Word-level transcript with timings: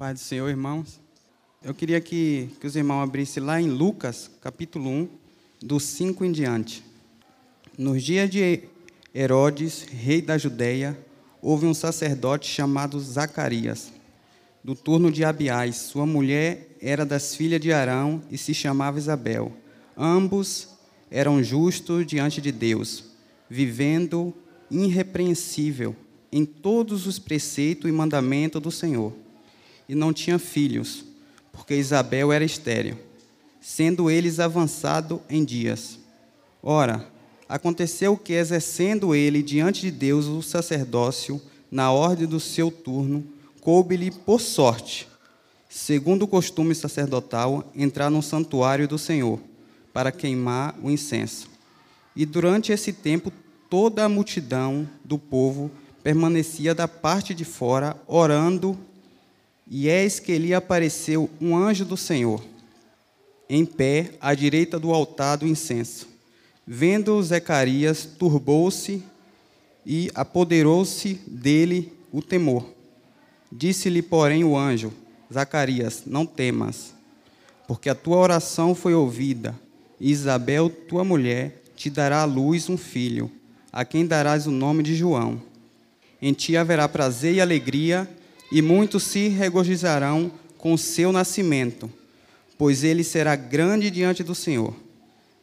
Pai 0.00 0.14
do 0.14 0.18
Senhor, 0.18 0.48
irmãos. 0.48 0.98
Eu 1.62 1.74
queria 1.74 2.00
que, 2.00 2.48
que 2.58 2.66
os 2.66 2.74
irmãos 2.74 3.02
abrissem 3.02 3.42
lá 3.42 3.60
em 3.60 3.68
Lucas, 3.68 4.30
capítulo 4.40 4.88
1, 4.88 5.08
do 5.60 5.78
5 5.78 6.24
em 6.24 6.32
diante. 6.32 6.82
Nos 7.76 8.02
dias 8.02 8.30
de 8.30 8.62
Herodes, 9.14 9.82
rei 9.82 10.22
da 10.22 10.38
Judéia, 10.38 10.98
houve 11.42 11.66
um 11.66 11.74
sacerdote 11.74 12.48
chamado 12.48 12.98
Zacarias, 12.98 13.92
do 14.64 14.74
turno 14.74 15.12
de 15.12 15.22
Abiás. 15.22 15.76
Sua 15.76 16.06
mulher 16.06 16.74
era 16.80 17.04
das 17.04 17.34
filhas 17.34 17.60
de 17.60 17.70
Arão 17.70 18.22
e 18.30 18.38
se 18.38 18.54
chamava 18.54 18.96
Isabel. 18.96 19.52
Ambos 19.94 20.78
eram 21.10 21.42
justos 21.42 22.06
diante 22.06 22.40
de 22.40 22.50
Deus, 22.50 23.04
vivendo 23.50 24.32
irrepreensível 24.70 25.94
em 26.32 26.46
todos 26.46 27.06
os 27.06 27.18
preceitos 27.18 27.86
e 27.86 27.92
mandamentos 27.92 28.62
do 28.62 28.70
Senhor. 28.70 29.12
E 29.90 29.94
não 29.96 30.12
tinha 30.12 30.38
filhos, 30.38 31.04
porque 31.50 31.74
Isabel 31.74 32.30
era 32.30 32.44
estéril, 32.44 32.96
sendo 33.60 34.08
eles 34.08 34.38
avançado 34.38 35.20
em 35.28 35.44
dias. 35.44 35.98
Ora, 36.62 37.10
aconteceu 37.48 38.16
que, 38.16 38.34
exercendo 38.34 39.16
ele 39.16 39.42
diante 39.42 39.80
de 39.80 39.90
Deus 39.90 40.26
o 40.26 40.42
sacerdócio, 40.42 41.42
na 41.68 41.90
ordem 41.90 42.28
do 42.28 42.38
seu 42.38 42.70
turno, 42.70 43.26
coube-lhe 43.60 44.12
por 44.12 44.40
sorte, 44.40 45.08
segundo 45.68 46.22
o 46.22 46.28
costume 46.28 46.72
sacerdotal, 46.72 47.68
entrar 47.74 48.10
no 48.10 48.22
santuário 48.22 48.86
do 48.86 48.96
Senhor, 48.96 49.40
para 49.92 50.12
queimar 50.12 50.78
o 50.80 50.88
incenso. 50.88 51.50
E 52.14 52.24
durante 52.24 52.70
esse 52.70 52.92
tempo, 52.92 53.32
toda 53.68 54.04
a 54.04 54.08
multidão 54.08 54.88
do 55.04 55.18
povo 55.18 55.68
permanecia 56.00 56.76
da 56.76 56.86
parte 56.86 57.34
de 57.34 57.44
fora, 57.44 57.96
orando, 58.06 58.78
e 59.70 59.88
eis 59.88 60.18
que 60.18 60.36
lhe 60.36 60.52
apareceu 60.52 61.30
um 61.40 61.56
anjo 61.56 61.84
do 61.84 61.96
Senhor, 61.96 62.44
em 63.48 63.64
pé 63.64 64.10
à 64.20 64.34
direita 64.34 64.80
do 64.80 64.92
altar 64.92 65.38
do 65.38 65.46
incenso. 65.46 66.08
Vendo 66.66 67.22
Zacarias, 67.22 68.04
turbou-se 68.04 69.02
e 69.86 70.10
apoderou-se 70.12 71.14
dele 71.26 71.92
o 72.12 72.20
temor. 72.20 72.66
Disse-lhe, 73.50 74.02
porém, 74.02 74.42
o 74.42 74.56
anjo: 74.56 74.92
Zacarias, 75.32 76.02
não 76.04 76.26
temas, 76.26 76.92
porque 77.68 77.88
a 77.88 77.94
tua 77.94 78.16
oração 78.16 78.74
foi 78.74 78.94
ouvida, 78.94 79.58
e 80.00 80.10
Isabel, 80.10 80.68
tua 80.68 81.04
mulher, 81.04 81.62
te 81.76 81.88
dará 81.88 82.22
à 82.22 82.24
luz 82.24 82.68
um 82.68 82.76
filho, 82.76 83.30
a 83.72 83.84
quem 83.84 84.04
darás 84.04 84.46
o 84.46 84.50
nome 84.50 84.82
de 84.82 84.96
João. 84.96 85.40
Em 86.20 86.32
ti 86.32 86.56
haverá 86.56 86.88
prazer 86.88 87.34
e 87.34 87.40
alegria, 87.40 88.08
e 88.50 88.60
muitos 88.60 89.02
se 89.04 89.28
regozijarão 89.28 90.30
com 90.58 90.76
seu 90.76 91.12
nascimento, 91.12 91.90
pois 92.58 92.84
ele 92.84 93.04
será 93.04 93.36
grande 93.36 93.90
diante 93.90 94.22
do 94.22 94.34
Senhor. 94.34 94.74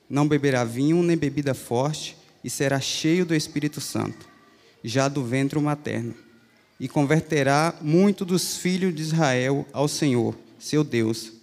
Não 0.10 0.28
beberá 0.28 0.64
vinho 0.64 1.02
nem 1.02 1.18
bebida 1.18 1.54
forte, 1.54 2.16
e 2.44 2.50
será 2.50 2.80
cheio 2.80 3.26
do 3.26 3.36
Espírito 3.36 3.82
Santo, 3.82 4.28
já 4.84 5.08
do 5.08 5.24
ventre 5.24 5.60
materno. 5.60 6.14
E 6.80 6.88
converterá 6.88 7.76
muito 7.82 8.24
dos 8.24 8.58
filhos 8.58 8.94
de 8.94 9.02
Israel 9.02 9.66
ao 9.74 9.88
Senhor, 9.88 10.38
seu 10.60 10.84
Deus, 10.84 11.34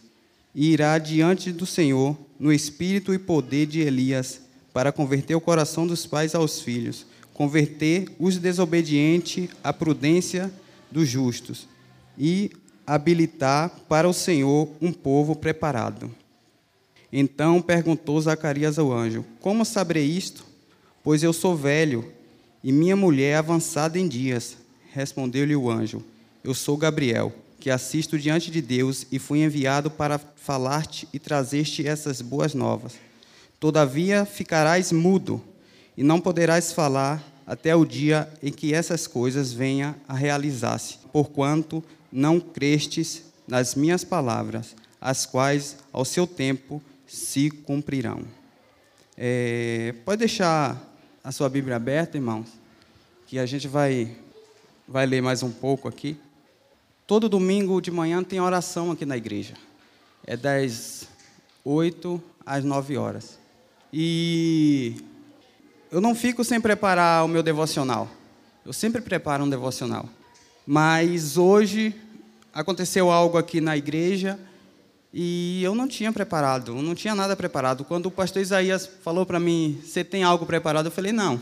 e 0.55 0.71
irá 0.71 0.97
diante 0.99 1.51
do 1.51 1.67
Senhor 1.67 2.17
no 2.39 2.53
espírito 2.53 3.13
e 3.13 3.19
poder 3.19 3.67
de 3.67 3.81
Elias, 3.81 4.41
para 4.73 4.93
converter 4.93 5.35
o 5.35 5.41
coração 5.41 5.87
dos 5.87 6.07
pais 6.07 6.35
aos 6.35 6.61
filhos 6.61 7.07
converter 7.35 8.07
os 8.19 8.39
desobedientes 8.39 9.49
à 9.63 9.73
prudência 9.73 10.51
dos 10.95 11.09
justos 11.09 11.67
e 12.17 12.53
habilitar 12.87 13.69
para 13.89 14.09
o 14.09 14.13
Senhor 14.13 14.69
um 14.81 14.93
povo 14.93 15.35
preparado. 15.35 16.09
Então 17.13 17.61
perguntou 17.61 18.21
Zacarias 18.21 18.79
ao 18.79 18.93
anjo: 18.93 19.25
Como 19.41 19.65
saberei 19.65 20.07
isto? 20.07 20.47
Pois 21.03 21.25
eu 21.25 21.33
sou 21.33 21.57
velho 21.57 22.13
e 22.63 22.71
minha 22.71 22.95
mulher 22.95 23.33
é 23.33 23.37
avançada 23.37 23.99
em 23.99 24.07
dias. 24.07 24.57
Respondeu-lhe 24.93 25.57
o 25.57 25.69
anjo: 25.69 26.01
Eu 26.45 26.55
sou 26.55 26.77
Gabriel, 26.77 27.33
que 27.59 27.71
assisto 27.71 28.17
diante 28.17 28.49
de 28.49 28.63
Deus 28.63 29.05
e 29.11 29.19
fui 29.19 29.43
enviado 29.43 29.91
para 29.91 30.17
falar-te 30.17 31.09
e 31.13 31.19
trazer-te 31.19 31.85
essas 31.85 32.23
boas 32.23 32.55
novas. 32.55 32.95
Todavia 33.59 34.25
ficarás 34.25 34.93
mudo 34.93 35.43
e 35.97 36.05
não 36.05 36.21
poderás 36.21 36.73
falar 36.73 37.34
até 37.47 37.75
o 37.75 37.85
dia 37.85 38.29
em 38.43 38.53
que 38.53 38.73
essas 38.73 39.07
coisas 39.07 39.53
venham 39.53 39.95
a 40.09 40.15
realizar-se, 40.15 40.99
porquanto 41.13 41.83
não 42.11 42.41
crestes 42.41 43.25
nas 43.47 43.75
minhas 43.75 44.05
palavras, 44.05 44.75
as 45.01 45.27
quais 45.27 45.77
ao 45.93 46.05
seu 46.05 46.27
tempo 46.27 46.83
se 47.07 47.51
cumprirão. 47.51 48.23
É, 49.17 49.95
pode 50.05 50.21
deixar 50.21 50.83
a 51.23 51.31
sua 51.31 51.49
Bíblia 51.49 51.77
aberta, 51.77 52.17
irmãos, 52.17 52.49
que 53.27 53.39
a 53.39 53.47
gente 53.47 53.69
vai, 53.69 54.17
vai 54.89 55.07
ler 55.07 55.23
mais 55.23 55.43
um 55.43 55.51
pouco 55.51 55.89
aqui. 55.89 56.17
Todo 57.07 57.29
domingo 57.29 57.81
de 57.81 57.91
manhã 57.91 58.23
tem 58.25 58.41
oração 58.41 58.91
aqui 58.91 59.05
na 59.05 59.17
igreja. 59.17 59.55
É 60.27 60.37
das 60.37 61.07
8 61.65 62.23
às 62.47 62.65
9 62.65 62.97
horas. 62.97 63.39
E 63.93 64.97
eu 65.95 66.01
não 66.01 66.13
fico 66.13 66.43
sem 66.43 66.61
preparar 66.61 67.25
o 67.25 67.29
meu 67.29 67.41
devocional. 67.41 68.11
Eu 68.67 68.73
sempre 68.73 69.01
preparo 69.01 69.45
um 69.45 69.49
devocional. 69.49 70.09
Mas 70.67 71.37
hoje 71.37 71.95
aconteceu 72.53 73.13
algo 73.13 73.39
aqui 73.39 73.61
na 73.61 73.77
igreja 73.77 74.37
e 75.13 75.63
eu 75.63 75.73
não 75.73 75.87
tinha 75.87 76.13
preparado, 76.13 76.77
eu 76.77 76.83
não 76.83 76.97
tinha 76.97 77.15
nada 77.15 77.37
preparado. 77.37 77.85
Quando 77.85 78.07
o 78.07 78.11
pastor 78.11 78.43
Isaías 78.43 78.91
falou 79.05 79.25
para 79.25 79.39
mim, 79.39 79.81
você 79.85 80.03
tem 80.03 80.25
algo 80.25 80.45
preparado? 80.45 80.87
Eu 80.87 80.91
falei, 80.91 81.13
não. 81.13 81.41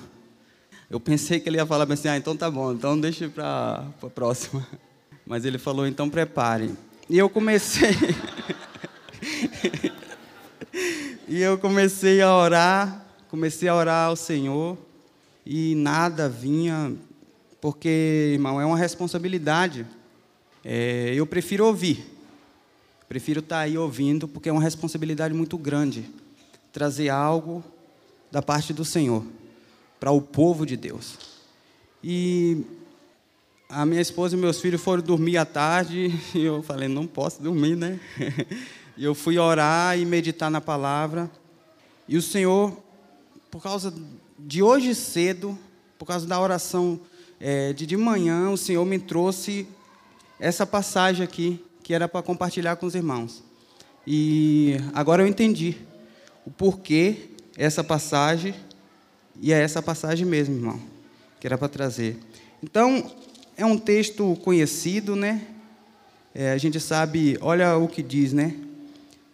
Eu 0.90 1.00
pensei 1.00 1.40
que 1.40 1.48
ele 1.48 1.56
ia 1.56 1.64
falar 1.64 1.90
assim, 1.90 2.08
ah, 2.08 2.18
então 2.18 2.36
tá 2.36 2.50
bom, 2.50 2.74
então 2.74 3.00
deixa 3.00 3.30
para 3.30 3.86
a 4.02 4.10
próxima. 4.10 4.68
Mas 5.24 5.46
ele 5.46 5.56
falou, 5.56 5.86
então 5.86 6.10
prepare. 6.10 6.74
E 7.08 7.16
eu 7.16 7.30
comecei. 7.30 7.96
e 11.26 11.40
eu 11.40 11.56
comecei 11.56 12.20
a 12.20 12.36
orar 12.36 13.02
comecei 13.32 13.66
a 13.66 13.74
orar 13.74 14.08
ao 14.08 14.14
Senhor 14.14 14.76
e 15.46 15.74
nada 15.74 16.28
vinha, 16.28 16.94
porque, 17.62 18.32
irmão, 18.34 18.60
é 18.60 18.66
uma 18.66 18.76
responsabilidade. 18.76 19.86
É, 20.62 21.14
eu 21.14 21.26
prefiro 21.26 21.64
ouvir, 21.64 22.04
prefiro 23.08 23.40
estar 23.40 23.60
aí 23.60 23.78
ouvindo, 23.78 24.28
porque 24.28 24.50
é 24.50 24.52
uma 24.52 24.60
responsabilidade 24.60 25.32
muito 25.32 25.56
grande 25.56 26.10
trazer 26.70 27.08
algo 27.08 27.64
da 28.30 28.42
parte 28.42 28.74
do 28.74 28.84
Senhor 28.84 29.24
para 29.98 30.10
o 30.10 30.20
povo 30.20 30.66
de 30.66 30.76
Deus. 30.76 31.18
E 32.04 32.66
a 33.66 33.86
minha 33.86 34.02
esposa 34.02 34.36
e 34.36 34.38
meus 34.38 34.60
filhos 34.60 34.82
foram 34.82 35.02
dormir 35.02 35.38
à 35.38 35.46
tarde 35.46 36.14
e 36.36 36.44
eu 36.44 36.62
falei, 36.62 36.86
não 36.86 37.06
posso 37.06 37.42
dormir, 37.42 37.76
né? 37.76 37.98
E 38.94 39.04
eu 39.04 39.14
fui 39.14 39.38
orar 39.38 39.98
e 39.98 40.04
meditar 40.04 40.50
na 40.50 40.60
palavra. 40.60 41.30
E 42.06 42.14
o 42.14 42.20
Senhor 42.20 42.76
por 43.52 43.62
causa 43.62 43.92
de 44.38 44.62
hoje 44.62 44.94
cedo, 44.94 45.58
por 45.98 46.06
causa 46.06 46.26
da 46.26 46.40
oração 46.40 46.98
é, 47.38 47.74
de 47.74 47.84
de 47.84 47.98
manhã, 47.98 48.48
o 48.48 48.56
Senhor 48.56 48.82
me 48.86 48.98
trouxe 48.98 49.66
essa 50.40 50.66
passagem 50.66 51.22
aqui, 51.22 51.62
que 51.82 51.92
era 51.92 52.08
para 52.08 52.22
compartilhar 52.22 52.76
com 52.76 52.86
os 52.86 52.94
irmãos. 52.94 53.44
E 54.06 54.78
agora 54.94 55.22
eu 55.22 55.26
entendi 55.26 55.76
o 56.46 56.50
porquê 56.50 57.28
essa 57.54 57.84
passagem, 57.84 58.54
e 59.38 59.52
é 59.52 59.60
essa 59.60 59.82
passagem 59.82 60.26
mesmo, 60.26 60.54
irmão, 60.54 60.80
que 61.38 61.46
era 61.46 61.58
para 61.58 61.68
trazer. 61.68 62.18
Então, 62.62 63.12
é 63.54 63.66
um 63.66 63.76
texto 63.76 64.34
conhecido, 64.36 65.14
né? 65.14 65.46
É, 66.34 66.52
a 66.52 66.56
gente 66.56 66.80
sabe, 66.80 67.36
olha 67.42 67.76
o 67.76 67.86
que 67.86 68.02
diz, 68.02 68.32
né? 68.32 68.56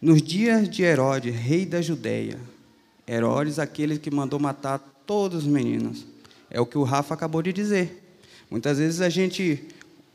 Nos 0.03 0.20
dias 0.20 0.69
de 0.69 0.82
Herodes, 0.82 1.32
rei 1.32 1.65
da 1.65 1.81
Judéia, 1.81 2.37
Herodes, 3.08 3.58
aquele 3.58 3.99
que 3.99 4.10
mandou 4.10 4.38
matar 4.38 4.78
todos 5.06 5.44
os 5.44 5.46
meninos. 5.46 6.05
É 6.50 6.60
o 6.60 6.66
que 6.66 6.76
o 6.76 6.82
Rafa 6.82 7.14
acabou 7.14 7.43
de 7.43 7.52
dizer. 7.52 8.05
Muitas 8.50 8.78
vezes 8.78 9.00
a 9.00 9.08
gente 9.08 9.64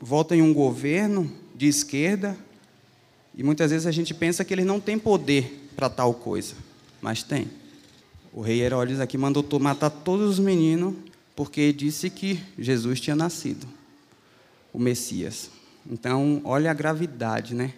volta 0.00 0.36
em 0.36 0.42
um 0.42 0.54
governo 0.54 1.30
de 1.54 1.66
esquerda 1.66 2.36
e 3.36 3.42
muitas 3.42 3.70
vezes 3.70 3.86
a 3.86 3.90
gente 3.90 4.14
pensa 4.14 4.44
que 4.44 4.54
ele 4.54 4.64
não 4.64 4.78
tem 4.78 4.98
poder 4.98 5.68
para 5.74 5.90
tal 5.90 6.14
coisa, 6.14 6.54
mas 7.02 7.22
tem. 7.22 7.50
O 8.32 8.40
rei 8.40 8.60
Herodes 8.60 9.00
aqui 9.00 9.18
mandou 9.18 9.44
matar 9.60 9.90
todos 9.90 10.30
os 10.30 10.38
meninos 10.38 10.94
porque 11.34 11.72
disse 11.72 12.10
que 12.10 12.40
Jesus 12.58 13.00
tinha 13.00 13.16
nascido, 13.16 13.66
o 14.72 14.78
Messias. 14.78 15.50
Então, 15.88 16.40
olha 16.44 16.70
a 16.70 16.74
gravidade, 16.74 17.54
né? 17.54 17.74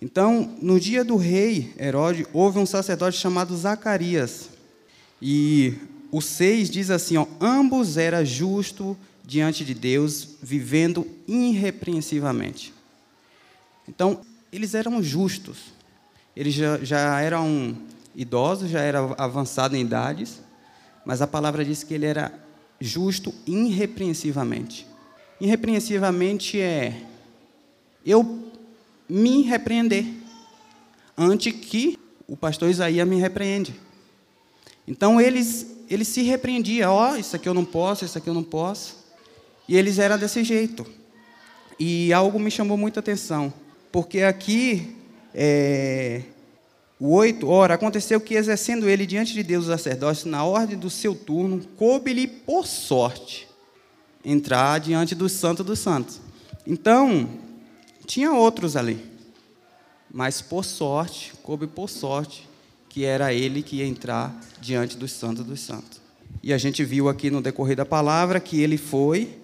Então, 0.00 0.56
no 0.60 0.78
dia 0.78 1.04
do 1.04 1.16
rei 1.16 1.72
Herodes, 1.78 2.26
houve 2.32 2.58
um 2.58 2.66
sacerdote 2.66 3.18
chamado 3.18 3.56
Zacarias. 3.56 4.50
E 5.20 5.74
o 6.12 6.20
6 6.20 6.70
diz 6.70 6.90
assim: 6.90 7.16
ó, 7.16 7.26
ambos 7.40 7.96
eram 7.96 8.24
justos 8.24 8.96
diante 9.24 9.64
de 9.64 9.74
Deus, 9.74 10.36
vivendo 10.42 11.06
irrepreensivamente. 11.26 12.72
Então, 13.88 14.20
eles 14.52 14.74
eram 14.74 15.02
justos. 15.02 15.74
Eles 16.36 16.54
já, 16.54 16.78
já 16.78 17.20
eram 17.20 17.76
idosos, 18.14 18.70
já 18.70 18.80
eram 18.80 19.14
avançados 19.18 19.76
em 19.76 19.80
idades, 19.80 20.40
mas 21.04 21.22
a 21.22 21.26
palavra 21.26 21.64
diz 21.64 21.82
que 21.82 21.94
ele 21.94 22.06
era 22.06 22.32
justo 22.80 23.34
irrepreensivamente. 23.46 24.86
Irrepreensivamente 25.40 26.60
é 26.60 27.02
eu 28.04 28.45
me 29.08 29.42
repreender 29.42 30.04
antes 31.16 31.52
que 31.52 31.98
o 32.26 32.36
pastor 32.36 32.70
Isaías 32.70 33.06
me 33.06 33.16
repreende. 33.16 33.74
Então 34.86 35.20
eles 35.20 35.74
eles 35.88 36.08
se 36.08 36.22
repreendiam, 36.22 36.92
ó, 36.92 37.12
oh, 37.12 37.16
isso 37.16 37.36
aqui 37.36 37.48
eu 37.48 37.54
não 37.54 37.64
posso, 37.64 38.04
isso 38.04 38.18
aqui 38.18 38.28
eu 38.28 38.34
não 38.34 38.42
posso. 38.42 38.96
E 39.68 39.76
eles 39.76 39.98
eram 39.98 40.18
desse 40.18 40.42
jeito. 40.42 40.84
E 41.78 42.12
algo 42.12 42.40
me 42.40 42.50
chamou 42.50 42.76
muita 42.76 43.00
atenção, 43.00 43.52
porque 43.92 44.22
aqui 44.22 44.96
é, 45.32 46.22
o 46.98 47.14
8, 47.14 47.46
ora, 47.46 47.74
aconteceu 47.74 48.18
que, 48.18 48.34
exercendo 48.34 48.88
ele 48.88 49.04
diante 49.04 49.34
de 49.34 49.42
Deus 49.42 49.66
o 49.66 49.68
sacerdócio, 49.68 50.30
na 50.30 50.44
ordem 50.44 50.78
do 50.78 50.88
seu 50.88 51.14
turno, 51.14 51.62
coube-lhe 51.76 52.26
por 52.26 52.66
sorte 52.66 53.46
entrar 54.24 54.80
diante 54.80 55.14
do 55.14 55.28
Santo 55.28 55.62
dos 55.62 55.78
Santos. 55.78 56.20
Então, 56.66 57.28
tinha 58.06 58.32
outros 58.32 58.76
ali, 58.76 59.04
mas 60.10 60.40
por 60.40 60.64
sorte, 60.64 61.32
coube 61.42 61.66
por 61.66 61.90
sorte, 61.90 62.48
que 62.88 63.04
era 63.04 63.34
ele 63.34 63.62
que 63.62 63.76
ia 63.76 63.86
entrar 63.86 64.34
diante 64.60 64.96
dos 64.96 65.12
Santos 65.12 65.44
dos 65.44 65.60
Santos. 65.60 66.00
E 66.42 66.52
a 66.52 66.58
gente 66.58 66.84
viu 66.84 67.08
aqui 67.08 67.30
no 67.30 67.42
decorrer 67.42 67.76
da 67.76 67.84
palavra 67.84 68.40
que 68.40 68.60
ele 68.60 68.78
foi, 68.78 69.36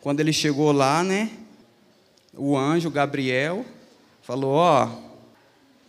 quando 0.00 0.20
ele 0.20 0.32
chegou 0.32 0.72
lá, 0.72 1.02
né? 1.02 1.30
O 2.34 2.56
anjo 2.56 2.90
Gabriel 2.90 3.64
falou: 4.22 4.52
Ó, 4.52 4.84
oh, 4.86 5.08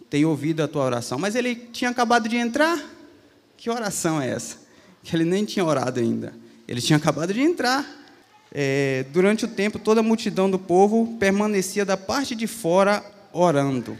tem 0.09 0.25
ouvido 0.25 0.63
a 0.63 0.67
tua 0.67 0.83
oração. 0.83 1.19
Mas 1.19 1.35
ele 1.35 1.55
tinha 1.55 1.89
acabado 1.89 2.27
de 2.27 2.37
entrar. 2.37 2.81
Que 3.57 3.69
oração 3.69 4.21
é 4.21 4.29
essa? 4.29 4.57
Que 5.03 5.15
ele 5.15 5.25
nem 5.25 5.45
tinha 5.45 5.63
orado 5.63 5.99
ainda. 5.99 6.33
Ele 6.67 6.81
tinha 6.81 6.97
acabado 6.97 7.33
de 7.33 7.41
entrar. 7.41 7.85
É, 8.51 9.05
durante 9.11 9.45
o 9.45 9.47
tempo, 9.47 9.77
toda 9.77 9.99
a 9.99 10.03
multidão 10.03 10.49
do 10.49 10.57
povo 10.57 11.15
permanecia 11.19 11.85
da 11.85 11.95
parte 11.95 12.35
de 12.35 12.47
fora 12.47 13.03
orando. 13.31 13.97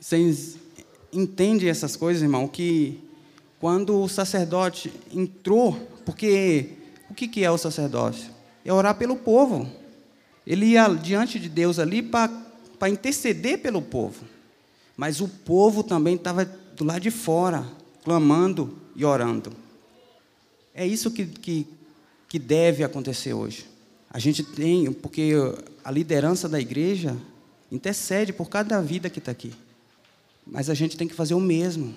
Vocês 0.00 0.56
entendem 1.12 1.68
essas 1.68 1.94
coisas, 1.96 2.22
irmão? 2.22 2.48
Que 2.48 2.98
quando 3.60 4.00
o 4.00 4.08
sacerdote 4.08 4.92
entrou, 5.12 5.74
porque 6.04 6.70
o 7.08 7.14
que 7.14 7.44
é 7.44 7.50
o 7.50 7.58
sacerdócio? 7.58 8.30
É 8.64 8.72
orar 8.72 8.96
pelo 8.96 9.16
povo. 9.16 9.70
Ele 10.46 10.66
ia 10.66 10.88
diante 10.88 11.38
de 11.38 11.48
Deus 11.48 11.78
ali 11.78 12.02
para 12.02 12.88
interceder 12.88 13.58
pelo 13.58 13.82
povo. 13.82 14.24
Mas 14.96 15.20
o 15.20 15.28
povo 15.28 15.82
também 15.82 16.16
estava 16.16 16.44
do 16.44 16.84
lado 16.84 17.00
de 17.00 17.10
fora, 17.10 17.64
clamando 18.02 18.76
e 18.96 19.04
orando. 19.04 19.52
É 20.74 20.86
isso 20.86 21.10
que, 21.10 21.26
que, 21.26 21.66
que 22.30 22.38
deve 22.38 22.84
acontecer 22.84 23.34
hoje. 23.34 23.66
A 24.08 24.20
gente 24.20 24.44
tem, 24.44 24.92
porque 24.92 25.32
a 25.84 25.90
liderança 25.90 26.48
da 26.48 26.60
igreja 26.60 27.16
intercede 27.72 28.32
por 28.32 28.48
cada 28.48 28.80
vida 28.80 29.10
que 29.10 29.18
está 29.18 29.32
aqui. 29.32 29.52
Mas 30.46 30.70
a 30.70 30.74
gente 30.74 30.96
tem 30.96 31.08
que 31.08 31.14
fazer 31.14 31.34
o 31.34 31.40
mesmo. 31.40 31.92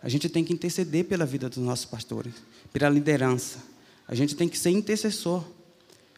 A 0.00 0.08
gente 0.08 0.28
tem 0.28 0.44
que 0.44 0.52
interceder 0.52 1.06
pela 1.06 1.26
vida 1.26 1.48
dos 1.48 1.58
nossos 1.58 1.86
pastores, 1.86 2.34
pela 2.72 2.88
liderança. 2.88 3.58
A 4.06 4.14
gente 4.14 4.36
tem 4.36 4.48
que 4.48 4.56
ser 4.56 4.70
intercessor. 4.70 5.42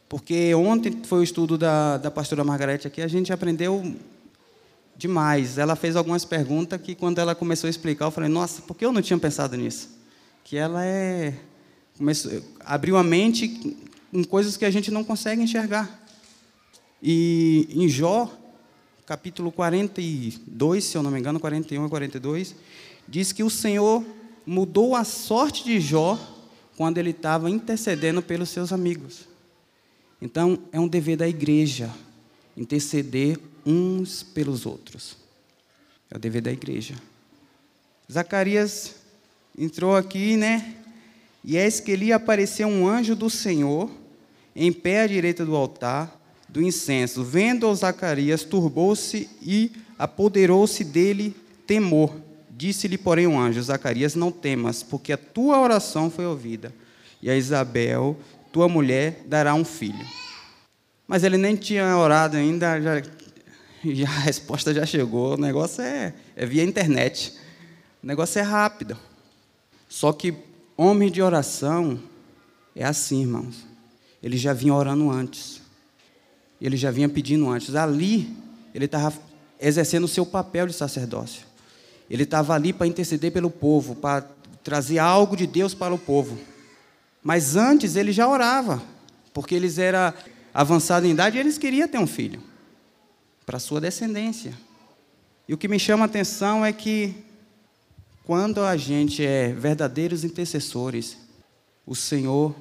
Porque 0.07 0.55
ontem 0.55 1.01
foi 1.05 1.21
o 1.21 1.25
estudo 1.25 1.57
da, 1.57 1.97
da 1.97 2.11
pastora 2.11 2.45
Margarete 2.45 2.87
aqui, 2.87 3.01
a 3.01 3.09
gente 3.09 3.33
aprendeu 3.33 3.97
demais. 4.95 5.57
Ela 5.57 5.75
fez 5.75 5.97
algumas 5.97 6.27
perguntas 6.27 6.79
que, 6.79 6.95
quando 6.95 7.19
ela 7.19 7.35
começou 7.35 7.69
a 7.69 7.71
explicar, 7.71 8.05
eu 8.05 8.11
falei: 8.11 8.29
Nossa, 8.29 8.61
por 8.61 8.77
que 8.77 8.85
eu 8.85 8.93
não 8.93 9.01
tinha 9.01 9.19
pensado 9.19 9.57
nisso? 9.57 9.89
Que 10.45 10.59
ela 10.59 10.85
é. 10.85 11.35
Abriu 12.61 12.97
a 12.97 13.02
mente 13.02 13.76
em 14.12 14.25
coisas 14.25 14.56
que 14.56 14.64
a 14.64 14.70
gente 14.70 14.91
não 14.91 15.05
consegue 15.05 15.43
enxergar. 15.43 16.00
E 17.02 17.69
em 17.70 17.88
Jó, 17.88 18.31
capítulo 19.06 19.50
42, 19.50 20.85
se 20.85 20.97
eu 20.97 21.02
não 21.02 21.11
me 21.11 21.19
engano, 21.19 21.41
41 21.41 21.87
e 21.87 21.88
42, 21.88 22.55
diz 23.08 23.32
que 23.32 23.43
o 23.43 23.50
Senhor 23.50 24.05
mudou 24.47 24.94
a 24.94 25.05
sorte 25.05 25.64
de 25.64 25.81
Jó 25.81 26.19
quando 26.76 26.99
ele 26.99 27.11
estava 27.11 27.50
intercedendo 27.50 28.23
pelos 28.23 28.49
seus 28.49 28.73
amigos. 28.73 29.29
Então, 30.20 30.58
é 30.73 30.79
um 30.79 30.88
dever 30.88 31.17
da 31.17 31.29
igreja 31.29 31.91
interceder 32.56 33.38
uns 33.64 34.23
pelos 34.23 34.67
outros. 34.67 35.17
É 36.11 36.17
o 36.17 36.19
dever 36.19 36.43
da 36.43 36.52
igreja. 36.52 36.94
Zacarias 38.11 38.97
entrou 39.56 39.97
aqui, 39.97 40.37
né? 40.37 40.76
E 41.43 41.57
eis 41.57 41.81
que 41.81 41.97
lhe 41.97 42.13
apareceu 42.13 42.69
um 42.69 42.87
anjo 42.87 43.15
do 43.17 43.31
Senhor, 43.31 43.91
em 44.55 44.73
pé 44.73 45.03
à 45.03 45.07
direita 45.07 45.45
do 45.45 45.57
altar 45.57 46.19
do 46.49 46.63
incenso. 46.63 47.23
Vendo 47.23 47.73
Zacarias, 47.75 48.45
turbou-se 48.45 49.29
e 49.41 49.73
apoderou-se 49.99 50.85
dele 50.85 51.35
temor. 51.67 52.15
Disse-lhe, 52.51 52.99
porém, 52.99 53.27
um 53.27 53.39
anjo: 53.39 53.63
Zacarias, 53.63 54.15
não 54.15 54.31
temas, 54.31 54.83
porque 54.83 55.13
a 55.13 55.17
tua 55.17 55.61
oração 55.61 56.11
foi 56.11 56.27
ouvida, 56.27 56.75
e 57.23 57.31
a 57.31 57.37
Isabel, 57.37 58.17
tua 58.53 58.69
mulher, 58.69 59.23
dará 59.27 59.55
um 59.55 59.65
filho. 59.65 60.07
Mas 61.07 61.25
ele 61.25 61.37
nem 61.39 61.57
tinha 61.57 61.97
orado 61.97 62.37
ainda, 62.37 62.81
já 62.81 63.03
e 63.83 64.05
a 64.05 64.09
resposta 64.09 64.75
já 64.75 64.85
chegou. 64.85 65.35
O 65.35 65.41
negócio 65.41 65.83
é, 65.83 66.13
é 66.37 66.45
via 66.47 66.63
internet. 66.63 67.35
O 68.03 68.07
negócio 68.07 68.39
é 68.39 68.43
rápido. 68.43 68.97
Só 69.89 70.13
que 70.13 70.35
homem 70.82 71.11
de 71.11 71.21
oração 71.21 72.00
é 72.75 72.85
assim, 72.85 73.21
irmãos. 73.21 73.67
Ele 74.23 74.37
já 74.37 74.53
vinha 74.53 74.75
orando 74.75 75.11
antes. 75.11 75.61
Ele 76.61 76.77
já 76.77 76.91
vinha 76.91 77.09
pedindo 77.09 77.49
antes. 77.49 77.75
Ali, 77.75 78.35
ele 78.75 78.87
estava 78.87 79.17
exercendo 79.59 80.05
o 80.05 80.09
seu 80.09 80.25
papel 80.25 80.67
de 80.67 80.73
sacerdócio. 80.73 81.43
Ele 82.09 82.23
estava 82.23 82.55
ali 82.55 82.73
para 82.73 82.87
interceder 82.87 83.31
pelo 83.31 83.50
povo, 83.50 83.94
para 83.94 84.23
trazer 84.65 84.99
algo 84.99 85.37
de 85.37 85.47
Deus 85.47 85.75
para 85.75 85.94
o 85.94 85.99
povo. 85.99 86.38
Mas 87.23 87.56
antes 87.56 87.97
ele 87.97 88.12
já 88.12 88.26
orava, 88.26 88.83
porque 89.33 89.55
eles 89.55 89.79
eram 89.79 90.12
avançados 90.53 91.09
em 91.09 91.12
idade 91.12 91.37
e 91.37 91.41
eles 91.41 91.59
queriam 91.59 91.87
ter 91.87 91.99
um 91.99 92.06
filho 92.06 92.43
para 93.44 93.59
sua 93.59 93.81
descendência. 93.81 94.55
E 95.49 95.55
o 95.55 95.59
que 95.59 95.69
me 95.69 95.79
chama 95.79 96.05
a 96.05 96.06
atenção 96.06 96.64
é 96.64 96.73
que, 96.73 97.14
quando 98.25 98.61
a 98.61 98.77
gente 98.77 99.25
é 99.25 99.53
verdadeiros 99.53 100.25
intercessores, 100.25 101.17
o 101.87 101.95
Senhor 101.95 102.55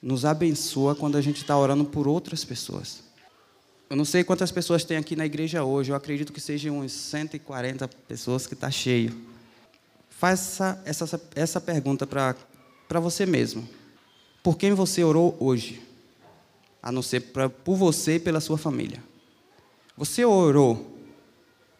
nos 0.00 0.24
abençoa 0.24 0.94
quando 0.94 1.16
a 1.16 1.20
gente 1.20 1.38
está 1.38 1.56
orando 1.58 1.84
por 1.84 2.06
outras 2.06 2.44
pessoas. 2.44 3.02
Eu 3.88 3.96
não 3.96 4.04
sei 4.04 4.24
quantas 4.24 4.50
pessoas 4.50 4.84
tem 4.84 4.96
aqui 4.96 5.16
na 5.16 5.26
igreja 5.26 5.64
hoje, 5.64 5.90
eu 5.90 5.96
acredito 5.96 6.32
que 6.32 6.40
sejam 6.40 6.80
uns 6.80 6.92
140 6.92 7.88
pessoas 8.08 8.46
que 8.46 8.54
está 8.54 8.70
cheio. 8.70 9.16
Faça 10.10 10.80
essa, 10.84 11.20
essa, 11.34 11.60
pergunta 11.60 12.06
para 12.06 13.00
você 13.00 13.26
mesmo. 13.26 13.68
Por 14.42 14.56
quem 14.56 14.72
você 14.72 15.04
orou 15.04 15.36
hoje? 15.38 15.82
A 16.82 16.90
não 16.90 17.02
ser 17.02 17.20
pra, 17.20 17.48
por 17.48 17.76
você 17.76 18.14
e 18.16 18.20
pela 18.20 18.40
sua 18.40 18.56
família. 18.56 19.02
Você 19.96 20.24
orou 20.24 20.98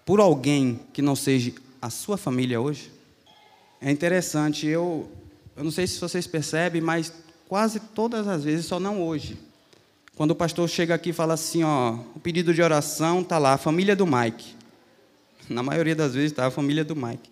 por 0.04 0.20
alguém 0.20 0.80
que 0.92 1.02
não 1.02 1.16
seja 1.16 1.52
a 1.80 1.90
sua 1.90 2.16
família 2.16 2.60
hoje? 2.60 2.90
É 3.80 3.90
interessante, 3.90 4.66
eu, 4.66 5.10
eu 5.56 5.64
não 5.64 5.70
sei 5.70 5.86
se 5.86 6.00
vocês 6.00 6.26
percebem, 6.26 6.80
mas 6.80 7.12
quase 7.48 7.80
todas 7.80 8.26
as 8.26 8.44
vezes, 8.44 8.66
só 8.66 8.80
não 8.80 9.02
hoje. 9.02 9.38
Quando 10.16 10.30
o 10.30 10.34
pastor 10.34 10.68
chega 10.68 10.94
aqui 10.94 11.10
e 11.10 11.12
fala 11.12 11.34
assim, 11.34 11.62
ó, 11.62 11.98
o 12.14 12.20
pedido 12.20 12.54
de 12.54 12.62
oração 12.62 13.20
está 13.20 13.38
lá, 13.38 13.54
a 13.54 13.58
família 13.58 13.94
do 13.94 14.06
Mike. 14.06 14.54
Na 15.48 15.62
maioria 15.62 15.94
das 15.94 16.14
vezes 16.14 16.32
está 16.32 16.46
a 16.46 16.50
família 16.50 16.84
do 16.84 16.96
Mike. 16.96 17.30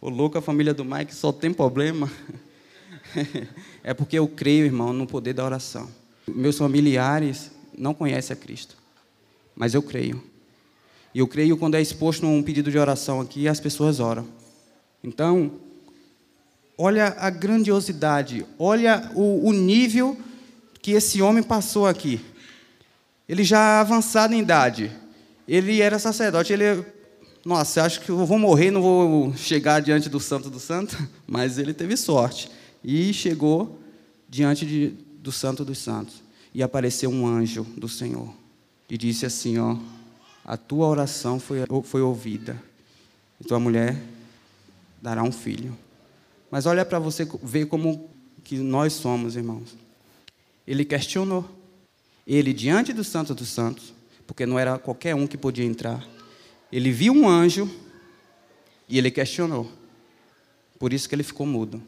O 0.00 0.10
louco, 0.10 0.36
a 0.36 0.42
família 0.42 0.74
do 0.74 0.84
Mike 0.84 1.14
só 1.14 1.32
tem 1.32 1.52
problema. 1.52 2.10
é 3.82 3.94
porque 3.94 4.18
eu 4.18 4.26
creio, 4.28 4.66
irmão, 4.66 4.92
no 4.92 5.06
poder 5.06 5.32
da 5.32 5.44
oração. 5.44 5.88
Meus 6.26 6.58
familiares 6.58 7.50
não 7.76 7.94
conhecem 7.94 8.34
a 8.34 8.36
Cristo 8.36 8.84
mas 9.54 9.74
eu 9.74 9.82
creio. 9.82 10.22
E 11.14 11.20
eu 11.20 11.28
creio 11.28 11.56
quando 11.56 11.76
é 11.76 11.80
exposto 11.80 12.26
um 12.26 12.42
pedido 12.42 12.70
de 12.70 12.78
oração 12.78 13.20
aqui, 13.20 13.46
as 13.46 13.60
pessoas 13.60 14.00
oram. 14.00 14.26
Então, 15.02 15.52
olha 16.76 17.14
a 17.18 17.30
grandiosidade, 17.30 18.44
olha 18.58 19.10
o, 19.14 19.48
o 19.48 19.52
nível 19.52 20.18
que 20.82 20.90
esse 20.90 21.22
homem 21.22 21.42
passou 21.42 21.86
aqui. 21.86 22.20
Ele 23.28 23.44
já 23.44 23.80
avançado 23.80 24.34
em 24.34 24.40
idade, 24.40 24.90
ele 25.46 25.80
era 25.80 25.98
sacerdote, 25.98 26.52
ele 26.52 26.84
nossa, 27.44 27.82
acho 27.82 28.00
que 28.00 28.08
eu 28.08 28.24
vou 28.24 28.38
morrer, 28.38 28.70
não 28.70 28.80
vou 28.80 29.36
chegar 29.36 29.80
diante 29.80 30.08
do 30.08 30.18
Santo 30.18 30.48
do 30.48 30.58
Santo, 30.58 30.96
mas 31.28 31.58
ele 31.58 31.74
teve 31.74 31.96
sorte 31.96 32.50
e 32.82 33.12
chegou 33.12 33.78
diante 34.28 34.64
de, 34.64 34.94
do 35.18 35.30
Santo 35.30 35.64
dos 35.64 35.78
Santos 35.78 36.22
e 36.54 36.62
apareceu 36.62 37.10
um 37.10 37.26
anjo 37.26 37.64
do 37.76 37.88
Senhor 37.88 38.32
e 38.88 38.96
disse 38.96 39.26
assim, 39.26 39.58
ó, 39.58 39.76
a 40.44 40.56
tua 40.56 40.86
oração 40.86 41.40
foi, 41.40 41.58
foi 41.84 42.02
ouvida, 42.02 42.60
e 43.40 43.44
tua 43.44 43.58
mulher 43.58 43.96
dará 45.00 45.22
um 45.22 45.32
filho. 45.32 45.76
Mas 46.50 46.66
olha 46.66 46.84
para 46.84 46.98
você 46.98 47.26
ver 47.42 47.66
como 47.66 48.08
que 48.44 48.58
nós 48.58 48.92
somos, 48.92 49.36
irmãos. 49.36 49.76
Ele 50.66 50.84
questionou. 50.84 51.48
Ele, 52.26 52.52
diante 52.52 52.92
do 52.92 53.02
Santo 53.02 53.34
dos 53.34 53.48
Santos, 53.48 53.92
porque 54.26 54.46
não 54.46 54.58
era 54.58 54.78
qualquer 54.78 55.14
um 55.14 55.26
que 55.26 55.36
podia 55.36 55.64
entrar, 55.64 56.06
ele 56.70 56.90
viu 56.90 57.12
um 57.12 57.28
anjo 57.28 57.70
e 58.88 58.98
ele 58.98 59.10
questionou. 59.10 59.70
Por 60.78 60.92
isso 60.92 61.08
que 61.08 61.14
ele 61.14 61.22
ficou 61.22 61.46
mudo. 61.46 61.82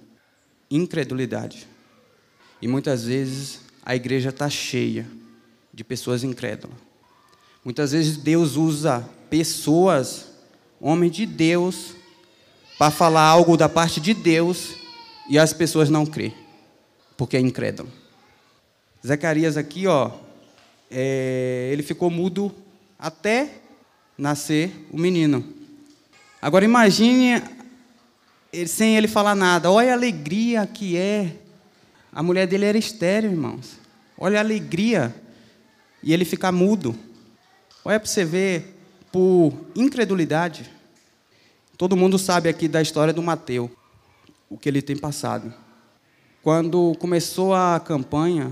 Incredulidade. 0.70 1.66
E 2.60 2.68
muitas 2.68 3.04
vezes 3.04 3.60
a 3.84 3.94
igreja 3.94 4.30
está 4.30 4.48
cheia 4.48 5.06
de 5.72 5.84
pessoas 5.84 6.24
incrédulas. 6.24 6.85
Muitas 7.66 7.90
vezes 7.90 8.16
Deus 8.16 8.54
usa 8.54 9.04
pessoas, 9.28 10.26
homens 10.80 11.10
de 11.10 11.26
Deus, 11.26 11.96
para 12.78 12.92
falar 12.92 13.22
algo 13.22 13.56
da 13.56 13.68
parte 13.68 14.00
de 14.00 14.14
Deus 14.14 14.76
e 15.28 15.36
as 15.36 15.52
pessoas 15.52 15.90
não 15.90 16.06
crêem, 16.06 16.32
porque 17.16 17.36
é 17.36 17.40
incrédulo. 17.40 17.90
Zacarias 19.04 19.56
aqui, 19.56 19.84
ó, 19.88 20.12
é, 20.88 21.68
ele 21.72 21.82
ficou 21.82 22.08
mudo 22.08 22.54
até 22.96 23.54
nascer 24.16 24.86
o 24.92 24.96
menino. 24.96 25.44
Agora 26.40 26.64
imagine 26.64 27.42
sem 28.68 28.96
ele 28.96 29.08
falar 29.08 29.34
nada. 29.34 29.72
Olha 29.72 29.90
a 29.90 29.94
alegria 29.94 30.64
que 30.68 30.96
é. 30.96 31.34
A 32.12 32.22
mulher 32.22 32.46
dele 32.46 32.66
era 32.66 32.78
estéreo, 32.78 33.32
irmãos. 33.32 33.76
Olha 34.16 34.38
a 34.38 34.42
alegria. 34.42 35.12
E 36.00 36.12
ele 36.12 36.24
ficar 36.24 36.52
mudo. 36.52 36.96
Olha 37.88 38.00
para 38.00 38.08
você 38.08 38.24
ver, 38.24 38.76
por 39.12 39.52
incredulidade. 39.76 40.68
Todo 41.78 41.96
mundo 41.96 42.18
sabe 42.18 42.48
aqui 42.48 42.66
da 42.66 42.82
história 42.82 43.14
do 43.14 43.22
Mateus, 43.22 43.70
o 44.50 44.58
que 44.58 44.68
ele 44.68 44.82
tem 44.82 44.96
passado. 44.96 45.54
Quando 46.42 46.96
começou 46.98 47.54
a 47.54 47.78
campanha, 47.78 48.50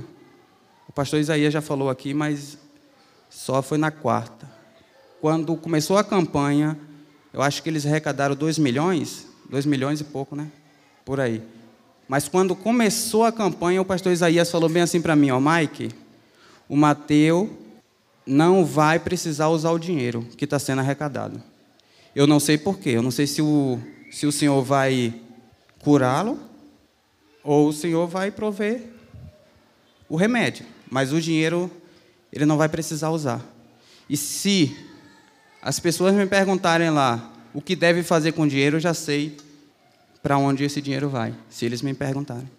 o 0.88 0.92
pastor 0.92 1.18
Isaías 1.18 1.52
já 1.52 1.60
falou 1.60 1.90
aqui, 1.90 2.14
mas 2.14 2.56
só 3.28 3.60
foi 3.60 3.76
na 3.76 3.90
quarta. 3.90 4.48
Quando 5.20 5.56
começou 5.56 5.98
a 5.98 6.04
campanha, 6.04 6.78
eu 7.32 7.42
acho 7.42 7.60
que 7.60 7.68
eles 7.68 7.84
arrecadaram 7.84 8.36
2 8.36 8.56
milhões, 8.60 9.26
2 9.50 9.66
milhões 9.66 10.00
e 10.00 10.04
pouco, 10.04 10.36
né? 10.36 10.46
Por 11.04 11.18
aí. 11.18 11.42
Mas 12.06 12.28
quando 12.28 12.54
começou 12.54 13.24
a 13.24 13.32
campanha, 13.32 13.82
o 13.82 13.84
pastor 13.84 14.12
Isaías 14.12 14.48
falou 14.48 14.68
bem 14.68 14.84
assim 14.84 15.02
para 15.02 15.16
mim, 15.16 15.32
ó, 15.32 15.40
Mike, 15.40 15.90
o 16.68 16.76
Mateus 16.76 17.63
não 18.26 18.64
vai 18.64 18.98
precisar 18.98 19.48
usar 19.48 19.70
o 19.70 19.78
dinheiro 19.78 20.26
que 20.36 20.44
está 20.44 20.58
sendo 20.58 20.80
arrecadado. 20.80 21.42
Eu 22.14 22.26
não 22.26 22.40
sei 22.40 22.56
porquê, 22.56 22.90
eu 22.90 23.02
não 23.02 23.10
sei 23.10 23.26
se 23.26 23.42
o, 23.42 23.78
se 24.10 24.26
o 24.26 24.32
Senhor 24.32 24.62
vai 24.62 25.14
curá-lo 25.80 26.38
ou 27.42 27.68
o 27.68 27.72
Senhor 27.72 28.06
vai 28.06 28.30
prover 28.30 28.82
o 30.08 30.16
remédio, 30.16 30.64
mas 30.90 31.12
o 31.12 31.20
dinheiro 31.20 31.70
ele 32.32 32.46
não 32.46 32.56
vai 32.56 32.68
precisar 32.68 33.10
usar. 33.10 33.44
E 34.08 34.16
se 34.16 34.76
as 35.60 35.80
pessoas 35.80 36.14
me 36.14 36.26
perguntarem 36.26 36.90
lá 36.90 37.32
o 37.52 37.60
que 37.60 37.74
deve 37.74 38.02
fazer 38.02 38.32
com 38.32 38.42
o 38.42 38.48
dinheiro, 38.48 38.76
eu 38.76 38.80
já 38.80 38.94
sei 38.94 39.36
para 40.22 40.38
onde 40.38 40.64
esse 40.64 40.80
dinheiro 40.80 41.08
vai, 41.08 41.34
se 41.50 41.64
eles 41.64 41.82
me 41.82 41.94
perguntarem. 41.94 42.50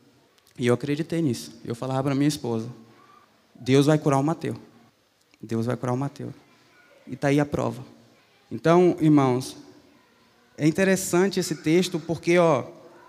E 0.57 0.67
eu 0.67 0.73
acreditei 0.73 1.21
nisso. 1.21 1.51
Eu 1.65 1.75
falava 1.75 2.03
para 2.03 2.15
minha 2.15 2.27
esposa: 2.27 2.69
Deus 3.53 3.85
vai 3.87 3.97
curar 3.97 4.19
o 4.19 4.23
Mateus. 4.23 4.57
Deus 5.41 5.65
vai 5.65 5.75
curar 5.75 5.93
o 5.93 5.97
Mateus. 5.97 6.33
E 7.07 7.13
está 7.13 7.27
aí 7.29 7.39
a 7.39 7.45
prova. 7.45 7.83
Então, 8.51 8.95
irmãos, 8.99 9.57
é 10.57 10.67
interessante 10.67 11.39
esse 11.39 11.55
texto 11.55 11.99
porque, 11.99 12.37
ó, 12.37 12.65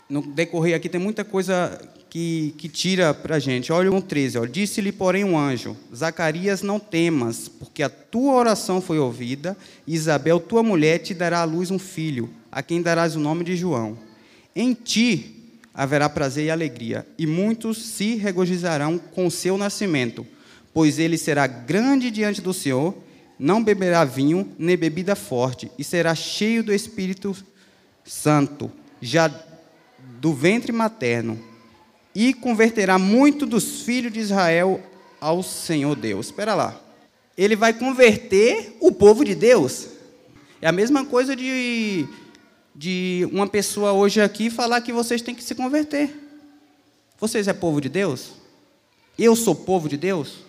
no 0.08 0.22
decorrer 0.22 0.74
aqui 0.74 0.88
tem 0.88 1.00
muita 1.00 1.24
coisa 1.24 1.78
que, 2.08 2.54
que 2.56 2.68
tira 2.68 3.12
para 3.12 3.36
a 3.36 3.38
gente. 3.38 3.72
Olha 3.72 3.92
o 3.92 4.00
13. 4.00 4.46
Disse-lhe, 4.48 4.92
porém, 4.92 5.24
um 5.24 5.38
anjo: 5.38 5.76
Zacarias, 5.94 6.62
não 6.62 6.78
temas, 6.78 7.48
porque 7.48 7.82
a 7.82 7.90
tua 7.90 8.34
oração 8.34 8.80
foi 8.80 8.98
ouvida, 8.98 9.56
e 9.86 9.94
Isabel, 9.94 10.40
tua 10.40 10.62
mulher, 10.62 10.98
te 10.98 11.12
dará 11.12 11.40
à 11.40 11.44
luz 11.44 11.70
um 11.70 11.78
filho, 11.78 12.30
a 12.50 12.62
quem 12.62 12.80
darás 12.80 13.16
o 13.16 13.20
nome 13.20 13.44
de 13.44 13.56
João. 13.56 13.98
Em 14.54 14.72
ti 14.72 15.32
haverá 15.74 16.08
prazer 16.08 16.46
e 16.46 16.50
alegria, 16.50 17.06
e 17.18 17.26
muitos 17.26 17.84
se 17.84 18.14
regozijarão 18.14 18.96
com 18.96 19.28
seu 19.28 19.58
nascimento, 19.58 20.26
pois 20.76 20.98
ele 20.98 21.16
será 21.16 21.46
grande 21.46 22.10
diante 22.10 22.42
do 22.42 22.52
Senhor, 22.52 22.94
não 23.38 23.64
beberá 23.64 24.04
vinho 24.04 24.54
nem 24.58 24.76
bebida 24.76 25.16
forte, 25.16 25.70
e 25.78 25.82
será 25.82 26.14
cheio 26.14 26.62
do 26.62 26.70
Espírito 26.70 27.34
Santo, 28.04 28.70
já 29.00 29.26
do 30.20 30.34
ventre 30.34 30.72
materno, 30.72 31.42
e 32.14 32.34
converterá 32.34 32.98
muito 32.98 33.46
dos 33.46 33.80
filhos 33.80 34.12
de 34.12 34.20
Israel 34.20 34.78
ao 35.18 35.42
Senhor 35.42 35.96
Deus. 35.96 36.26
Espera 36.26 36.54
lá. 36.54 36.78
Ele 37.38 37.56
vai 37.56 37.72
converter 37.72 38.76
o 38.78 38.92
povo 38.92 39.24
de 39.24 39.34
Deus. 39.34 39.86
É 40.60 40.68
a 40.68 40.72
mesma 40.72 41.06
coisa 41.06 41.34
de 41.34 42.06
de 42.74 43.26
uma 43.32 43.46
pessoa 43.46 43.92
hoje 43.92 44.20
aqui 44.20 44.50
falar 44.50 44.82
que 44.82 44.92
vocês 44.92 45.22
têm 45.22 45.34
que 45.34 45.42
se 45.42 45.54
converter. 45.54 46.14
Vocês 47.18 47.48
é 47.48 47.54
povo 47.54 47.80
de 47.80 47.88
Deus? 47.88 48.32
Eu 49.18 49.34
sou 49.34 49.54
povo 49.54 49.88
de 49.88 49.96
Deus? 49.96 50.44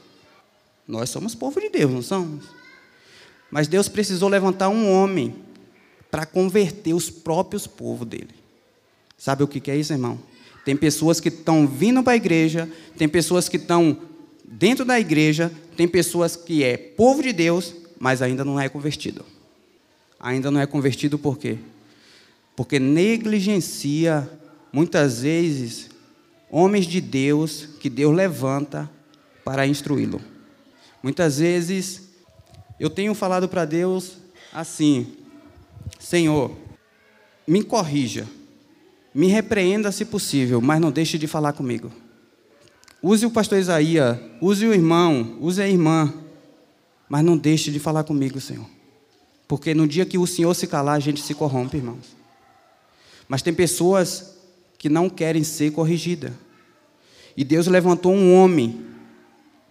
Nós 0.87 1.09
somos 1.09 1.35
povo 1.35 1.59
de 1.59 1.69
Deus, 1.69 1.91
não 1.91 2.01
somos? 2.01 2.45
Mas 3.51 3.67
Deus 3.67 3.87
precisou 3.87 4.29
levantar 4.29 4.69
um 4.69 4.91
homem 4.91 5.35
para 6.09 6.25
converter 6.25 6.93
os 6.93 7.09
próprios 7.09 7.67
povos 7.67 8.07
dele. 8.07 8.35
Sabe 9.17 9.43
o 9.43 9.47
que 9.47 9.69
é 9.69 9.75
isso, 9.75 9.93
irmão? 9.93 10.19
Tem 10.63 10.75
pessoas 10.75 11.19
que 11.19 11.29
estão 11.29 11.67
vindo 11.67 12.03
para 12.03 12.13
a 12.13 12.17
igreja, 12.17 12.69
tem 12.97 13.07
pessoas 13.07 13.49
que 13.49 13.57
estão 13.57 13.97
dentro 14.45 14.85
da 14.85 14.99
igreja, 14.99 15.51
tem 15.75 15.87
pessoas 15.87 16.35
que 16.35 16.63
é 16.63 16.77
povo 16.77 17.21
de 17.23 17.33
Deus, 17.33 17.73
mas 17.99 18.21
ainda 18.21 18.43
não 18.45 18.59
é 18.59 18.69
convertido. 18.69 19.25
Ainda 20.19 20.51
não 20.51 20.59
é 20.59 20.65
convertido 20.65 21.17
por 21.17 21.37
quê? 21.37 21.57
porque 22.57 22.79
negligencia, 22.79 24.27
muitas 24.73 25.21
vezes, 25.21 25.91
homens 26.49 26.87
de 26.87 26.99
Deus 26.99 27.69
que 27.79 27.87
Deus 27.87 28.15
levanta 28.15 28.89
para 29.45 29.67
instruí-lo. 29.67 30.19
Muitas 31.07 31.39
vezes, 31.39 32.01
eu 32.77 32.89
tenho 32.89 33.15
falado 33.15 33.47
para 33.47 33.63
Deus 33.63 34.17
assim: 34.51 35.07
Senhor, 35.97 36.51
me 37.47 37.63
corrija, 37.63 38.27
me 39.15 39.27
repreenda 39.27 39.89
se 39.89 40.03
possível, 40.03 40.59
mas 40.59 40.81
não 40.81 40.91
deixe 40.91 41.17
de 41.17 41.25
falar 41.25 41.53
comigo. 41.53 41.89
Use 43.01 43.25
o 43.25 43.31
pastor 43.31 43.57
Isaías, 43.57 44.19
use 44.41 44.65
o 44.65 44.73
irmão, 44.73 45.37
use 45.39 45.61
a 45.61 45.69
irmã, 45.69 46.13
mas 47.07 47.23
não 47.23 47.37
deixe 47.37 47.71
de 47.71 47.79
falar 47.79 48.03
comigo, 48.03 48.41
Senhor. 48.41 48.67
Porque 49.47 49.73
no 49.73 49.87
dia 49.87 50.05
que 50.05 50.17
o 50.17 50.27
Senhor 50.27 50.53
se 50.55 50.67
calar, 50.67 50.97
a 50.97 50.99
gente 50.99 51.21
se 51.21 51.33
corrompe, 51.33 51.77
irmãos. 51.77 52.17
Mas 53.29 53.41
tem 53.41 53.53
pessoas 53.53 54.35
que 54.77 54.89
não 54.89 55.09
querem 55.09 55.45
ser 55.45 55.71
corrigidas. 55.71 56.33
E 57.37 57.45
Deus 57.45 57.65
levantou 57.67 58.13
um 58.13 58.33
homem 58.33 58.96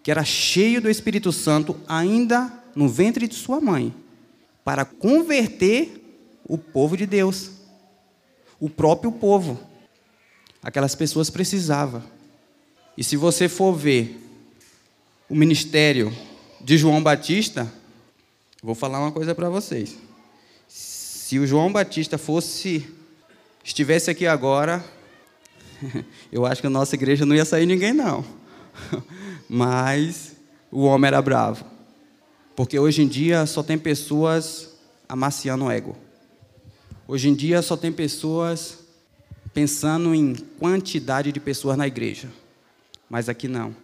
que 0.07 0.11
era 0.13 0.25
cheio 0.25 0.81
do 0.81 0.89
Espírito 0.89 1.33
Santo, 1.33 1.77
ainda 1.89 2.63
no 2.77 2.89
ventre 2.89 3.27
de 3.27 3.35
sua 3.35 3.61
mãe, 3.61 3.93
para 4.65 4.85
converter 4.85 6.01
o 6.45 6.57
povo 6.57 6.97
de 6.97 7.05
Deus, 7.05 7.51
o 8.61 8.71
próprio 8.71 9.11
povo. 9.11 9.61
Aquelas 10.63 10.95
pessoas 10.95 11.29
precisavam. 11.29 12.05
E 12.97 13.03
se 13.03 13.17
você 13.17 13.49
for 13.49 13.73
ver 13.73 14.17
o 15.29 15.35
ministério 15.35 16.17
de 16.61 16.79
João 16.79 17.03
Batista, 17.03 17.69
vou 18.63 18.77
falar 18.77 19.01
uma 19.01 19.11
coisa 19.11 19.35
para 19.35 19.51
vocês. 19.51 19.97
Se 20.69 21.37
o 21.41 21.49
João 21.49 21.73
Batista 21.73 22.17
fosse 22.17 22.89
estivesse 23.65 24.09
aqui 24.09 24.25
agora, 24.25 24.85
eu 26.31 26.47
acho 26.47 26.61
que 26.61 26.69
a 26.69 26.71
nossa 26.71 26.95
igreja 26.95 27.27
não 27.27 27.35
ia 27.35 27.45
sair 27.45 27.67
ninguém, 27.67 27.93
não. 27.93 28.25
Mas 29.49 30.37
o 30.71 30.83
homem 30.85 31.09
era 31.09 31.21
bravo. 31.23 31.65
Porque 32.55 32.79
hoje 32.79 33.03
em 33.03 33.09
dia 33.09 33.45
só 33.47 33.63
tem 33.63 33.79
pessoas 33.79 34.77
amaciando 35.09 35.67
o 35.67 35.71
ego. 35.71 35.97
Hoje 37.07 37.29
em 37.29 37.35
dia 37.35 37.63
só 37.63 37.77
tem 37.77 37.93
pessoas 37.93 38.79
pensando 39.55 40.15
em 40.15 40.35
quantidade 40.59 41.33
de 41.33 41.41
pessoas 41.41 41.77
na 41.77 41.87
igreja. 41.87 42.29
Mas 43.09 43.29
aqui 43.29 43.47
não. 43.49 43.75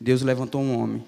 Deus 0.00 0.22
levantou 0.22 0.60
um 0.60 0.78
homem. 0.78 1.04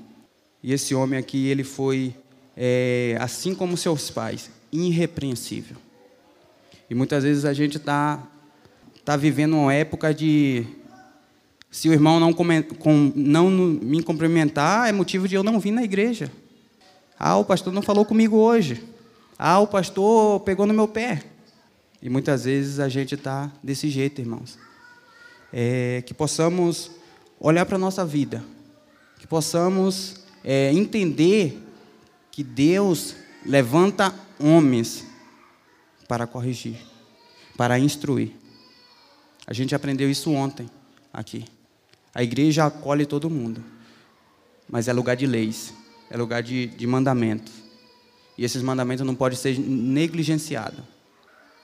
E 0.62 0.72
esse 0.72 0.94
homem 0.94 1.18
aqui, 1.18 1.48
ele 1.48 1.64
foi, 1.64 2.14
é, 2.56 3.16
assim 3.20 3.54
como 3.54 3.76
seus 3.76 4.10
pais, 4.10 4.50
irrepreensível. 4.72 5.76
E 6.88 6.94
muitas 6.94 7.24
vezes 7.24 7.44
a 7.44 7.52
gente 7.52 7.76
está 7.76 8.22
tá 9.04 9.16
vivendo 9.16 9.56
uma 9.56 9.74
época 9.74 10.14
de. 10.14 10.66
Se 11.74 11.88
o 11.88 11.92
irmão 11.92 12.20
não, 12.20 12.32
com, 12.32 13.12
não 13.16 13.50
me 13.50 14.00
cumprimentar, 14.00 14.88
é 14.88 14.92
motivo 14.92 15.26
de 15.26 15.34
eu 15.34 15.42
não 15.42 15.58
vir 15.58 15.72
na 15.72 15.82
igreja. 15.82 16.30
Ah, 17.18 17.36
o 17.36 17.44
pastor 17.44 17.72
não 17.72 17.82
falou 17.82 18.04
comigo 18.04 18.36
hoje. 18.36 18.80
Ah, 19.36 19.58
o 19.58 19.66
pastor 19.66 20.38
pegou 20.42 20.66
no 20.66 20.72
meu 20.72 20.86
pé. 20.86 21.24
E 22.00 22.08
muitas 22.08 22.44
vezes 22.44 22.78
a 22.78 22.88
gente 22.88 23.16
está 23.16 23.50
desse 23.60 23.90
jeito, 23.90 24.20
irmãos. 24.20 24.56
É, 25.52 26.00
que 26.06 26.14
possamos 26.14 26.92
olhar 27.40 27.66
para 27.66 27.74
a 27.74 27.80
nossa 27.80 28.06
vida, 28.06 28.44
que 29.18 29.26
possamos 29.26 30.24
é, 30.44 30.72
entender 30.72 31.60
que 32.30 32.44
Deus 32.44 33.16
levanta 33.44 34.14
homens 34.38 35.04
para 36.06 36.24
corrigir, 36.24 36.76
para 37.56 37.80
instruir. 37.80 38.30
A 39.44 39.52
gente 39.52 39.74
aprendeu 39.74 40.08
isso 40.08 40.30
ontem 40.30 40.70
aqui. 41.12 41.44
A 42.14 42.22
igreja 42.22 42.66
acolhe 42.66 43.04
todo 43.04 43.28
mundo, 43.28 43.62
mas 44.68 44.86
é 44.86 44.92
lugar 44.92 45.16
de 45.16 45.26
leis, 45.26 45.74
é 46.08 46.16
lugar 46.16 46.42
de, 46.42 46.68
de 46.68 46.86
mandamentos. 46.86 47.52
E 48.38 48.44
esses 48.44 48.62
mandamentos 48.62 49.04
não 49.04 49.14
podem 49.14 49.36
ser 49.36 49.58
negligenciados. 49.58 50.84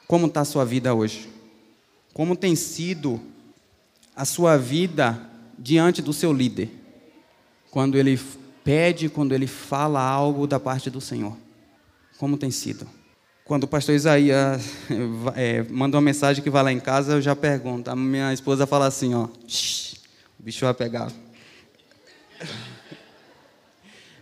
Como 0.07 0.27
está 0.27 0.41
a 0.41 0.45
sua 0.45 0.65
vida 0.65 0.93
hoje? 0.93 1.29
Como 2.13 2.35
tem 2.35 2.57
sido 2.57 3.21
a 4.15 4.25
sua 4.25 4.57
vida 4.57 5.21
diante 5.57 6.03
do 6.03 6.13
seu 6.13 6.33
líder? 6.33 6.69
Quando 7.71 7.97
ele 7.97 8.21
pede, 8.65 9.09
quando 9.09 9.33
ele 9.33 9.47
fala 9.47 10.01
algo 10.01 10.47
da 10.47 10.59
parte 10.59 10.91
do 10.91 11.01
Senhor? 11.01 11.37
Como 12.19 12.37
tem 12.37 12.51
sido? 12.51 12.87
Quando 13.45 13.65
o 13.65 13.69
pastor 13.69 13.95
Isaías 13.95 14.63
é, 15.35 15.63
manda 15.65 15.97
uma 15.97 16.03
mensagem 16.03 16.43
que 16.43 16.51
vai 16.51 16.63
lá 16.63 16.73
em 16.73 16.81
casa, 16.81 17.13
eu 17.15 17.23
já 17.23 17.35
pergunto. 17.35 17.91
A 17.91 17.97
minha 17.97 18.33
esposa 18.33 18.67
fala 18.67 18.87
assim, 18.87 19.15
ó, 19.15 19.29
o 20.41 20.43
bicho 20.43 20.65
vai 20.65 20.73
pegar. 20.73 21.13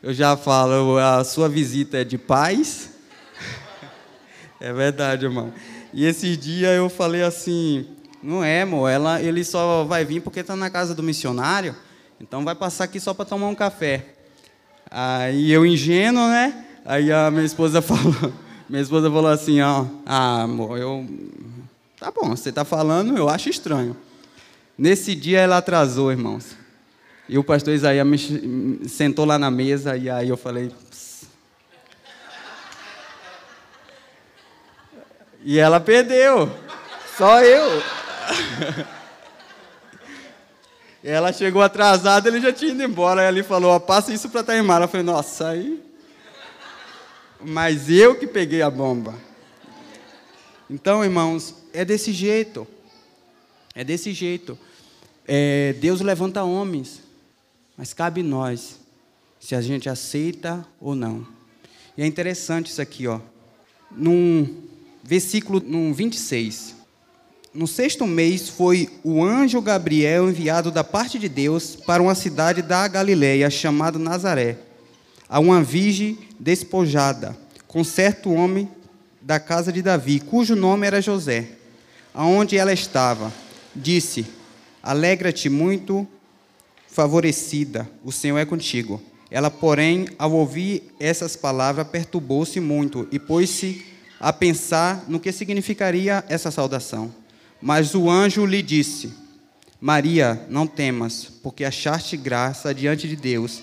Eu 0.03 0.13
já 0.13 0.37
falo, 0.37 0.99
a 0.99 1.23
sua 1.23 1.49
visita 1.49 1.99
é 1.99 2.05
de 2.05 2.19
paz? 2.19 2.91
É 4.61 4.73
verdade, 4.73 5.25
irmão. 5.25 5.53
E 5.95 6.05
esse 6.05 6.37
dia 6.37 6.71
eu 6.71 6.89
falei 6.89 7.23
assim, 7.23 7.87
não 8.21 8.43
é, 8.43 8.63
amor, 8.63 8.89
ela, 8.89 9.23
ele 9.23 9.45
só 9.45 9.85
vai 9.85 10.05
vir 10.05 10.21
porque 10.21 10.41
está 10.41 10.57
na 10.57 10.69
casa 10.69 10.93
do 10.93 11.01
missionário, 11.05 11.77
então 12.21 12.45
vai 12.45 12.57
passar 12.57 12.83
aqui 12.83 12.99
só 12.99 13.15
para 13.15 13.25
tomar 13.25 13.47
um 13.47 13.55
café. 13.55 14.17
Aí 14.91 15.53
eu 15.53 15.65
ingênuo, 15.65 16.27
né? 16.27 16.67
Aí 16.85 17.13
a 17.13 17.31
minha 17.31 17.45
esposa 17.45 17.79
falou, 17.81 18.33
minha 18.69 18.83
esposa 18.83 19.09
falou 19.09 19.31
assim, 19.31 19.61
ó, 19.61 19.87
ah, 20.05 20.43
amor, 20.43 20.77
eu, 20.77 21.07
tá 22.01 22.11
bom, 22.11 22.31
você 22.31 22.49
está 22.49 22.65
falando, 22.65 23.17
eu 23.17 23.29
acho 23.29 23.49
estranho. 23.49 23.97
Nesse 24.79 25.17
dia 25.17 25.41
ela 25.41 25.57
atrasou, 25.57 26.13
irmãos. 26.13 26.57
E 27.29 27.37
o 27.37 27.43
pastor 27.43 27.75
Isaías 27.75 28.07
me 28.07 28.89
sentou 28.89 29.25
lá 29.25 29.37
na 29.37 29.51
mesa 29.51 29.97
e 29.97 30.09
aí 30.09 30.29
eu 30.29 30.37
falei. 30.37 30.73
E 35.43 35.59
ela 35.59 35.81
perdeu. 35.81 36.49
Só 37.17 37.43
eu. 37.43 37.83
ela 41.03 41.33
chegou 41.33 41.61
atrasada, 41.61 42.29
ele 42.29 42.41
já 42.41 42.53
tinha 42.53 42.71
ido 42.71 42.83
embora. 42.83 43.23
Aí 43.23 43.29
ele 43.29 43.43
falou: 43.43 43.81
passa 43.81 44.13
isso 44.13 44.31
para 44.31 44.45
Taimara. 44.45 44.85
Eu 44.85 44.89
falei: 44.89 45.05
nossa, 45.05 45.49
aí. 45.49 45.83
Mas 47.41 47.91
eu 47.91 48.15
que 48.15 48.29
peguei 48.29 48.63
a 48.63 48.71
bomba. 48.71 49.15
Então, 50.71 51.05
irmãos, 51.05 51.55
é 51.73 51.85
desse 51.85 52.13
jeito. 52.13 52.67
É 53.75 53.83
desse 53.83 54.13
jeito. 54.13 54.57
É, 55.31 55.75
Deus 55.75 56.01
levanta 56.01 56.43
homens, 56.43 57.03
mas 57.77 57.93
cabe 57.93 58.23
nós 58.23 58.79
se 59.39 59.55
a 59.55 59.61
gente 59.61 59.87
aceita 59.87 60.67
ou 60.81 60.95
não. 60.95 61.27
E 61.99 62.03
é 62.03 62.07
interessante 62.07 62.71
isso 62.71 62.81
aqui, 62.81 63.07
ó. 63.07 63.21
Num 63.91 64.63
versículo 65.05 65.61
num 65.61 65.93
26. 65.93 66.77
No 67.53 67.67
sexto 67.67 68.07
mês 68.07 68.49
foi 68.49 68.89
o 69.05 69.23
anjo 69.23 69.61
Gabriel 69.61 70.31
enviado 70.31 70.71
da 70.71 70.83
parte 70.83 71.19
de 71.19 71.29
Deus 71.29 71.77
para 71.77 72.03
uma 72.03 72.15
cidade 72.15 72.63
da 72.63 72.89
Galiléia 72.89 73.51
chamada 73.51 73.99
Nazaré, 73.99 74.57
a 75.29 75.39
uma 75.41 75.63
virgem 75.63 76.19
despojada, 76.41 77.37
com 77.67 77.85
certo 77.85 78.33
homem 78.33 78.67
da 79.21 79.39
casa 79.39 79.71
de 79.71 79.83
Davi, 79.83 80.21
cujo 80.21 80.57
nome 80.57 80.87
era 80.87 81.03
José. 81.03 81.51
Aonde 82.15 82.57
ela 82.57 82.73
estava, 82.73 83.31
disse: 83.77 84.38
Alegra-te 84.83 85.49
muito, 85.49 86.07
favorecida, 86.87 87.89
o 88.05 88.11
Senhor 88.11 88.39
é 88.39 88.45
contigo. 88.45 89.01
Ela, 89.31 89.51
porém, 89.51 90.09
ao 90.19 90.33
ouvir 90.33 90.83
essas 90.99 91.37
palavras, 91.37 91.87
perturbou-se 91.89 92.59
muito 92.61 93.07
e 93.13 93.19
pôs-se 93.19 93.85
a 94.19 94.33
pensar 94.33 95.05
no 95.07 95.21
que 95.21 95.31
significaria 95.31 96.25
essa 96.29 96.51
saudação. 96.51 97.13
Mas 97.61 97.95
o 97.95 98.09
anjo 98.09 98.47
lhe 98.47 98.63
disse: 98.63 99.13
Maria, 99.81 100.47
não 100.49 100.67
temas, 100.67 101.25
porque 101.43 101.65
achaste 101.65 102.17
graça 102.17 102.75
diante 102.75 103.07
de 103.07 103.17
Deus. 103.17 103.63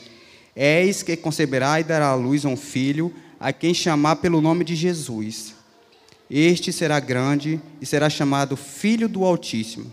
Eis 0.55 1.03
que 1.03 1.17
conceberá 1.17 1.79
e 1.79 1.83
dará 1.83 2.07
à 2.07 2.15
luz 2.15 2.45
um 2.45 2.55
filho, 2.55 3.13
a 3.39 3.51
quem 3.51 3.73
chamar 3.73 4.17
pelo 4.17 4.39
nome 4.39 4.63
de 4.63 4.75
Jesus. 4.75 5.53
Este 6.29 6.71
será 6.71 6.99
grande 6.99 7.59
e 7.81 7.85
será 7.85 8.09
chamado 8.09 8.55
Filho 8.55 9.09
do 9.09 9.25
Altíssimo. 9.25 9.91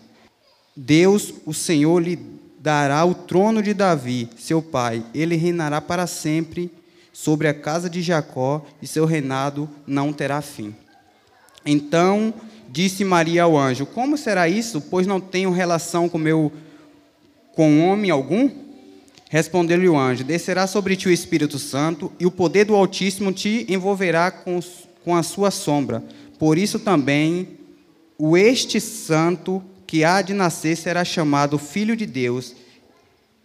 Deus, 0.77 1.35
o 1.45 1.53
Senhor, 1.53 2.01
lhe 2.01 2.19
dará 2.59 3.05
o 3.05 3.15
trono 3.15 3.63
de 3.63 3.75
Davi, 3.75 4.29
seu 4.39 4.63
pai. 4.63 5.05
Ele 5.15 5.37
reinará 5.37 5.81
para 5.81 6.07
sempre 6.07 6.71
sobre 7.13 7.47
a 7.49 7.55
casa 7.55 7.91
de 7.91 8.01
Jacó, 8.01 8.65
e 8.81 8.87
seu 8.87 9.05
reinado 9.05 9.69
não 9.87 10.13
terá 10.13 10.41
fim. 10.41 10.75
Então 11.65 12.33
disse 12.71 13.05
Maria 13.05 13.43
ao 13.43 13.57
anjo: 13.57 13.85
Como 13.85 14.17
será 14.17 14.49
isso? 14.49 14.81
Pois 14.81 15.07
não 15.07 15.21
tenho 15.21 15.51
relação 15.51 16.09
com 16.09 16.19
meu 16.19 16.53
com 17.55 17.87
homem 17.87 18.11
algum? 18.11 18.51
Respondeu-lhe 19.29 19.89
o 19.89 19.99
anjo: 19.99 20.25
Descerá 20.25 20.67
sobre 20.67 20.97
ti 20.97 21.09
o 21.09 21.13
Espírito 21.13 21.59
Santo, 21.59 22.11
e 22.19 22.27
o 22.27 22.31
poder 22.31 22.65
do 22.65 22.75
Altíssimo 22.75 23.33
te 23.33 23.67
envolverá 23.69 24.31
com, 24.31 24.59
com 25.05 25.15
a 25.15 25.23
sua 25.23 25.51
sombra. 25.51 26.03
Por 26.39 26.57
isso 26.57 26.79
também 26.79 27.59
o 28.19 28.37
este 28.37 28.81
santo 28.81 29.63
que 29.93 30.05
há 30.05 30.23
de 30.23 30.33
nascer 30.33 30.75
será 30.75 31.05
chamado 31.05 31.59
Filho 31.59 31.95
de 31.95 32.07
Deus. 32.07 32.55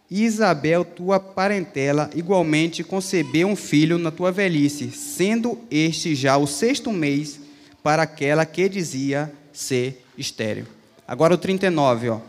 E 0.10 0.24
Isabel, 0.24 0.86
tua 0.86 1.20
parentela, 1.20 2.10
igualmente 2.16 2.86
concebeu 2.86 3.50
um 3.50 3.56
filho 3.58 3.98
na 3.98 4.12
tua 4.12 4.32
velhice, 4.32 4.90
sendo 4.90 5.60
este 5.70 6.16
já 6.16 6.38
o 6.38 6.48
sexto 6.48 6.94
mês 6.94 7.38
para 7.84 8.04
aquela 8.04 8.46
que 8.46 8.70
dizia 8.70 9.30
ser 9.52 10.02
estéril. 10.18 10.66
Agora 11.06 11.34
o 11.34 11.38
39, 11.38 12.12
ó. 12.12 12.22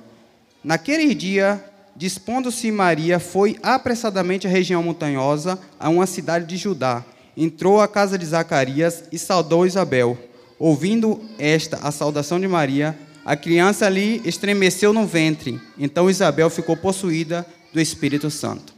Naquele 0.64 1.14
dia, 1.14 1.64
dispondo-se 1.94 2.72
Maria, 2.72 3.20
foi 3.20 3.56
apressadamente 3.62 4.48
à 4.48 4.50
região 4.50 4.82
montanhosa, 4.82 5.60
a 5.78 5.88
uma 5.88 6.08
cidade 6.08 6.44
de 6.44 6.56
Judá. 6.56 7.04
Entrou 7.36 7.80
à 7.80 7.86
casa 7.86 8.18
de 8.18 8.26
Zacarias 8.26 9.04
e 9.12 9.16
saudou 9.16 9.64
Isabel. 9.64 10.18
Ouvindo 10.58 11.20
esta 11.38 11.76
a 11.76 11.92
saudação 11.92 12.40
de 12.40 12.48
Maria, 12.48 12.98
a 13.28 13.36
criança 13.36 13.84
ali 13.84 14.22
estremeceu 14.24 14.90
no 14.90 15.06
ventre. 15.06 15.60
Então 15.76 16.08
Isabel 16.08 16.48
ficou 16.48 16.74
possuída 16.74 17.46
do 17.74 17.78
Espírito 17.78 18.30
Santo. 18.30 18.72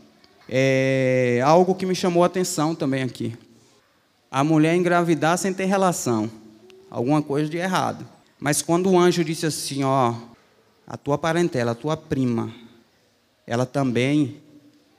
É 0.49 1.41
algo 1.45 1.73
que 1.73 1.87
me 1.87 1.95
chamou 1.95 2.25
a 2.25 2.27
atenção 2.27 2.75
também 2.75 3.05
aqui. 3.05 3.39
A 4.29 4.43
mulher 4.43 4.75
engravidar 4.75 5.39
sem 5.39 5.55
ter 5.55 5.67
relação. 5.67 6.29
Alguma 6.91 7.23
coisa 7.23 7.49
de 7.49 7.59
errado. 7.59 8.05
Mas 8.41 8.61
quando 8.61 8.91
o 8.91 8.99
anjo 8.99 9.23
disse 9.23 9.47
assim, 9.47 9.85
ó, 9.85 10.15
a 10.85 10.97
tua 10.97 11.17
parentela, 11.17 11.71
a 11.71 11.77
tua 11.77 11.97
prima, 11.97 12.53
ela 13.47 13.65
também 13.65 14.39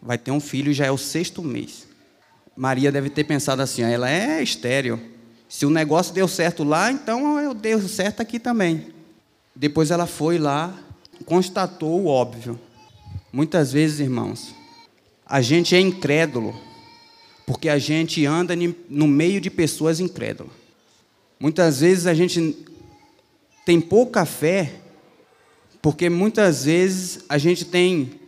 vai 0.02 0.18
ter 0.18 0.32
um 0.32 0.40
filho, 0.40 0.72
já 0.72 0.86
é 0.86 0.92
o 0.92 0.98
sexto 0.98 1.44
mês. 1.44 1.90
Maria 2.56 2.90
deve 2.90 3.10
ter 3.10 3.26
pensado 3.26 3.62
assim, 3.62 3.82
ela 3.82 4.10
é 4.10 4.42
estéreo. 4.42 4.98
Se 5.50 5.66
o 5.66 5.70
negócio 5.70 6.14
deu 6.14 6.30
certo 6.30 6.64
lá, 6.64 6.90
então 6.90 7.38
eu 7.38 7.54
deu 7.54 7.86
certo 7.90 8.22
aqui 8.22 8.40
também. 8.40 9.01
Depois 9.56 9.92
ela 9.92 10.08
foi 10.08 10.38
lá, 10.38 10.78
constatou 11.26 12.02
o 12.02 12.08
óbvio. 12.08 12.60
Muitas 13.32 13.72
vezes, 13.72 14.00
irmãos, 14.00 14.54
a 15.26 15.42
gente 15.42 15.76
é 15.76 15.80
incrédulo 15.80 16.54
porque 17.46 17.70
a 17.70 17.78
gente 17.78 18.26
anda 18.26 18.54
no 18.90 19.08
meio 19.08 19.42
de 19.42 19.50
pessoas 19.50 20.00
incrédulas. 20.00 20.54
Muitas 21.40 21.82
vezes 21.82 22.06
a 22.08 22.14
gente 22.14 22.66
tem 23.66 23.82
pouca 23.82 24.26
fé 24.26 24.74
porque 25.82 26.10
muitas 26.10 26.66
vezes 26.66 27.26
a 27.28 27.38
gente 27.38 27.66
tem 27.66 28.20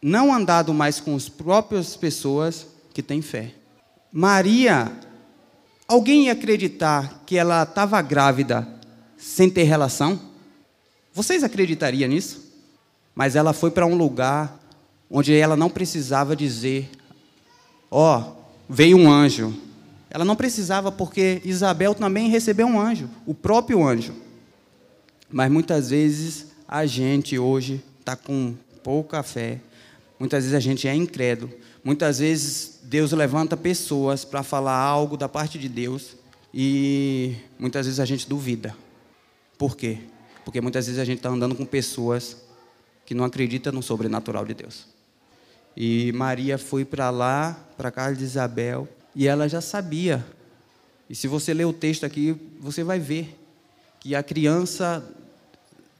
não 0.00 0.32
andado 0.32 0.72
mais 0.72 1.00
com 1.00 1.14
as 1.14 1.28
próprias 1.28 1.96
pessoas 1.96 2.66
que 2.94 3.02
têm 3.02 3.20
fé. 3.20 3.52
Maria, 4.12 4.90
alguém 5.86 6.26
ia 6.26 6.32
acreditar 6.32 7.22
que 7.26 7.36
ela 7.36 7.62
estava 7.64 8.00
grávida 8.00 8.66
sem 9.16 9.50
ter 9.50 9.64
relação? 9.64 10.27
Vocês 11.18 11.42
acreditariam 11.42 12.08
nisso? 12.08 12.40
Mas 13.12 13.34
ela 13.34 13.52
foi 13.52 13.72
para 13.72 13.84
um 13.84 13.96
lugar 13.96 14.56
onde 15.10 15.34
ela 15.34 15.56
não 15.56 15.68
precisava 15.68 16.36
dizer: 16.36 16.88
Ó, 17.90 18.20
oh, 18.20 18.42
veio 18.68 18.96
um 18.96 19.10
anjo. 19.10 19.52
Ela 20.08 20.24
não 20.24 20.36
precisava, 20.36 20.92
porque 20.92 21.42
Isabel 21.44 21.92
também 21.92 22.28
recebeu 22.28 22.68
um 22.68 22.80
anjo, 22.80 23.10
o 23.26 23.34
próprio 23.34 23.84
anjo. 23.84 24.14
Mas 25.28 25.50
muitas 25.50 25.90
vezes 25.90 26.52
a 26.68 26.86
gente 26.86 27.36
hoje 27.36 27.82
está 27.98 28.14
com 28.14 28.54
pouca 28.84 29.20
fé, 29.24 29.58
muitas 30.20 30.44
vezes 30.44 30.56
a 30.56 30.60
gente 30.60 30.86
é 30.86 30.94
incrédulo, 30.94 31.52
muitas 31.82 32.20
vezes 32.20 32.78
Deus 32.84 33.10
levanta 33.10 33.56
pessoas 33.56 34.24
para 34.24 34.44
falar 34.44 34.76
algo 34.76 35.16
da 35.16 35.28
parte 35.28 35.58
de 35.58 35.68
Deus 35.68 36.16
e 36.54 37.34
muitas 37.58 37.86
vezes 37.86 37.98
a 37.98 38.04
gente 38.04 38.28
duvida. 38.28 38.72
Por 39.58 39.76
quê? 39.76 39.98
Porque 40.48 40.62
muitas 40.62 40.86
vezes 40.86 40.98
a 40.98 41.04
gente 41.04 41.18
está 41.18 41.28
andando 41.28 41.54
com 41.54 41.66
pessoas 41.66 42.38
que 43.04 43.12
não 43.12 43.22
acreditam 43.22 43.70
no 43.70 43.82
sobrenatural 43.82 44.46
de 44.46 44.54
Deus. 44.54 44.86
E 45.76 46.10
Maria 46.12 46.56
foi 46.56 46.86
para 46.86 47.10
lá, 47.10 47.68
para 47.76 47.90
casa 47.90 48.16
de 48.16 48.24
Isabel, 48.24 48.88
e 49.14 49.28
ela 49.28 49.46
já 49.46 49.60
sabia. 49.60 50.24
E 51.06 51.14
se 51.14 51.28
você 51.28 51.52
ler 51.52 51.66
o 51.66 51.72
texto 51.74 52.06
aqui, 52.06 52.34
você 52.58 52.82
vai 52.82 52.98
ver 52.98 53.38
que 54.00 54.14
a 54.14 54.22
criança 54.22 55.06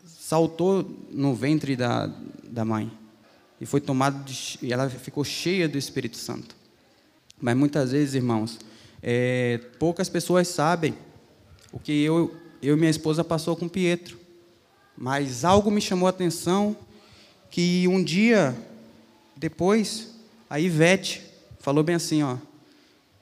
saltou 0.03 0.97
no 1.11 1.35
ventre 1.35 1.77
da, 1.77 2.07
da 2.43 2.65
mãe 2.65 2.91
e 3.61 3.67
foi 3.67 3.83
tomada 3.83 4.25
e 4.63 4.73
ela 4.73 4.89
ficou 4.89 5.25
cheia 5.25 5.69
do 5.69 5.77
Espírito 5.77 6.17
Santo. 6.17 6.57
Mas 7.39 7.55
muitas 7.55 7.93
vezes, 7.93 8.15
irmãos, 8.15 8.59
é, 9.03 9.61
poucas 9.79 10.09
pessoas 10.09 10.49
sabem 10.49 10.95
o 11.71 11.79
que 11.79 12.03
eu, 12.03 12.35
eu 12.63 12.77
e 12.77 12.79
minha 12.79 12.91
esposa 12.91 13.23
passou 13.23 13.55
com 13.55 13.69
Pietro. 13.69 14.27
Mas 15.01 15.45
algo 15.45 15.71
me 15.71 15.81
chamou 15.81 16.09
a 16.09 16.11
atenção 16.11 16.77
que 17.53 17.87
um 17.87 18.03
dia 18.03 18.57
depois 19.37 20.09
a 20.51 20.59
Ivete 20.59 21.23
falou 21.61 21.85
bem 21.85 21.95
assim, 21.95 22.25
ó, 22.25 22.37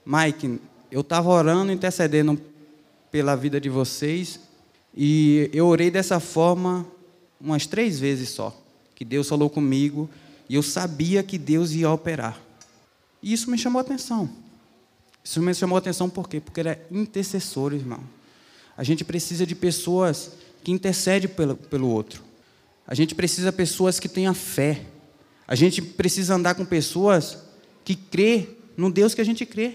Mike, 0.06 0.58
eu 0.90 1.02
estava 1.02 1.28
orando, 1.28 1.70
intercedendo 1.70 2.40
pela 3.10 3.36
vida 3.36 3.60
de 3.60 3.68
vocês, 3.68 4.40
e 4.96 5.50
eu 5.52 5.66
orei 5.66 5.90
dessa 5.90 6.18
forma 6.18 6.86
umas 7.38 7.66
três 7.66 8.00
vezes 8.00 8.30
só, 8.30 8.58
que 8.94 9.04
Deus 9.04 9.28
falou 9.28 9.50
comigo, 9.50 10.08
e 10.48 10.54
eu 10.54 10.62
sabia 10.62 11.22
que 11.22 11.36
Deus 11.36 11.72
ia 11.72 11.90
operar. 11.90 12.40
E 13.22 13.34
isso 13.34 13.50
me 13.50 13.58
chamou 13.58 13.80
a 13.80 13.82
atenção. 13.82 14.30
Isso 15.22 15.42
me 15.42 15.52
chamou 15.52 15.76
a 15.76 15.80
atenção 15.80 16.08
por 16.08 16.26
quê? 16.26 16.40
Porque 16.40 16.62
é 16.62 16.86
intercessor, 16.90 17.74
irmão. 17.74 18.00
A 18.76 18.82
gente 18.82 19.04
precisa 19.04 19.44
de 19.44 19.54
pessoas 19.54 20.32
que 20.66 20.72
intercedem 20.72 21.28
pelo, 21.28 21.54
pelo 21.54 21.88
outro. 21.88 22.24
A 22.88 22.92
gente 22.92 23.14
precisa 23.14 23.52
de 23.52 23.56
pessoas 23.56 24.00
que 24.00 24.08
tenham 24.08 24.34
fé. 24.34 24.82
A 25.46 25.54
gente 25.54 25.80
precisa 25.80 26.34
andar 26.34 26.56
com 26.56 26.64
pessoas 26.64 27.38
que 27.84 27.94
crê 27.94 28.48
no 28.76 28.90
Deus 28.90 29.14
que 29.14 29.20
a 29.20 29.24
gente 29.24 29.46
crê. 29.46 29.74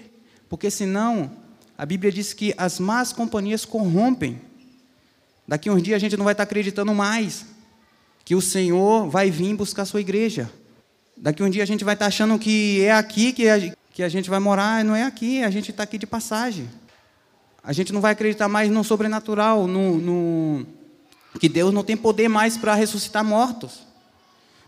Porque 0.49 0.69
senão, 0.69 1.31
a 1.77 1.85
Bíblia 1.85 2.11
diz 2.11 2.33
que 2.33 2.53
as 2.57 2.77
más 2.77 3.13
companhias 3.13 3.63
corrompem. 3.63 4.41
Daqui 5.47 5.69
uns 5.69 5.81
dias 5.81 5.95
a 5.95 5.99
gente 5.99 6.17
não 6.17 6.25
vai 6.25 6.33
estar 6.33 6.43
acreditando 6.43 6.93
mais 6.93 7.45
que 8.25 8.35
o 8.35 8.41
Senhor 8.41 9.09
vai 9.09 9.31
vir 9.31 9.55
buscar 9.55 9.83
a 9.83 9.85
sua 9.85 10.01
igreja. 10.01 10.51
Daqui 11.15 11.41
um 11.41 11.49
dia 11.49 11.63
a 11.63 11.65
gente 11.65 11.85
vai 11.85 11.93
estar 11.93 12.07
achando 12.07 12.37
que 12.37 12.81
é 12.81 12.91
aqui 12.91 13.31
que 13.31 13.47
a, 13.47 13.73
que 13.93 14.03
a 14.03 14.09
gente 14.09 14.29
vai 14.29 14.39
morar, 14.41 14.83
não 14.83 14.93
é 14.93 15.03
aqui, 15.03 15.41
a 15.41 15.49
gente 15.49 15.71
está 15.71 15.83
aqui 15.83 15.97
de 15.97 16.05
passagem. 16.05 16.67
A 17.63 17.71
gente 17.71 17.93
não 17.93 18.01
vai 18.01 18.11
acreditar 18.11 18.49
mais 18.49 18.69
no 18.69 18.83
sobrenatural, 18.83 19.67
no, 19.67 19.97
no 19.97 20.80
que 21.39 21.49
Deus 21.49 21.73
não 21.73 21.83
tem 21.83 21.95
poder 21.95 22.27
mais 22.27 22.57
para 22.57 22.75
ressuscitar 22.75 23.23
mortos. 23.23 23.81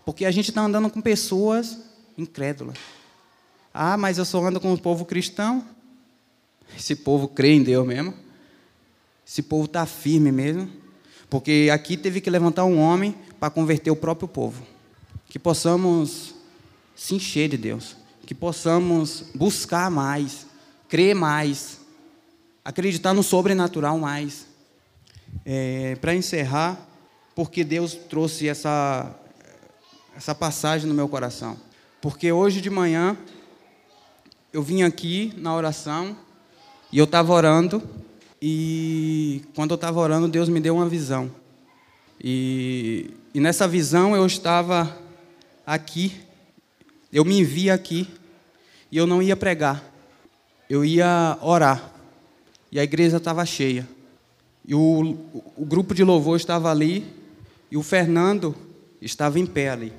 Porque 0.06 0.26
a 0.26 0.32
gente 0.32 0.50
está 0.50 0.62
andando 0.62 0.90
com 0.90 1.02
pessoas 1.02 1.80
incrédulas. 2.18 2.78
Ah, 3.74 3.98
mas 3.98 4.18
eu 4.18 4.26
só 4.26 4.46
ando 4.46 4.60
com 4.60 4.74
o 4.74 4.80
povo 4.80 5.06
cristão. 5.06 5.66
Esse 6.78 6.96
povo 6.96 7.28
crê 7.28 7.54
em 7.54 7.64
Deus 7.64 7.86
mesmo. 7.86 8.14
Esse 9.26 9.42
povo 9.42 9.66
está 9.66 9.86
firme 9.86 10.32
mesmo. 10.32 10.70
Porque 11.30 11.70
aqui 11.74 11.98
teve 11.98 12.22
que 12.22 12.30
levantar 12.30 12.66
um 12.66 12.80
homem 12.80 13.16
para 13.40 13.50
converter 13.50 13.92
o 13.92 13.96
próprio 13.96 14.28
povo. 14.28 14.64
Que 15.28 15.40
possamos 15.40 16.36
se 16.96 17.16
encher 17.16 17.50
de 17.50 17.58
Deus. 17.58 17.96
Que 18.26 18.36
possamos 18.36 19.26
buscar 19.34 19.90
mais, 19.90 20.46
crer 20.88 21.16
mais, 21.16 21.80
acreditar 22.64 23.14
no 23.14 23.24
sobrenatural 23.24 23.98
mais. 23.98 24.46
É, 25.46 25.96
para 26.00 26.16
encerrar, 26.16 26.80
porque 27.36 27.64
Deus 27.64 27.94
trouxe 27.96 28.48
essa, 28.48 29.14
essa 30.16 30.34
passagem 30.34 30.88
no 30.88 30.94
meu 30.94 31.08
coração. 31.10 31.58
Porque 32.02 32.32
hoje 32.32 32.62
de 32.62 32.70
manhã 32.70 33.18
eu 34.52 34.62
vim 34.62 34.84
aqui 34.84 35.34
na 35.38 35.56
oração 35.56 36.16
e 36.92 36.98
eu 36.98 37.06
estava 37.06 37.34
orando 37.34 37.82
e 38.42 39.42
quando 39.56 39.72
eu 39.72 39.76
estava 39.76 40.00
orando 40.00 40.28
Deus 40.28 40.48
me 40.48 40.60
deu 40.60 40.76
uma 40.76 40.88
visão 40.88 41.32
e, 42.24 43.10
e 43.34 43.40
nessa 43.40 43.68
visão 43.68 44.16
eu 44.16 44.26
estava 44.26 44.98
aqui, 45.66 46.22
eu 47.12 47.26
me 47.26 47.44
vi 47.44 47.70
aqui 47.70 48.08
e 48.92 48.98
eu 48.98 49.06
não 49.06 49.22
ia 49.22 49.36
pregar, 49.36 49.84
eu 50.70 50.86
ia 50.86 51.38
orar 51.42 51.92
e 52.72 52.80
a 52.80 52.84
igreja 52.84 53.18
estava 53.18 53.46
cheia 53.46 53.88
e 54.66 54.74
o, 54.74 55.18
o 55.58 55.66
grupo 55.66 55.94
de 55.94 56.04
louvor 56.04 56.38
estava 56.38 56.72
ali 56.72 57.06
e 57.70 57.78
o 57.78 57.84
Fernando 57.84 58.56
estava 59.02 59.40
em 59.40 59.46
pé 59.46 59.70
ali. 59.70 59.94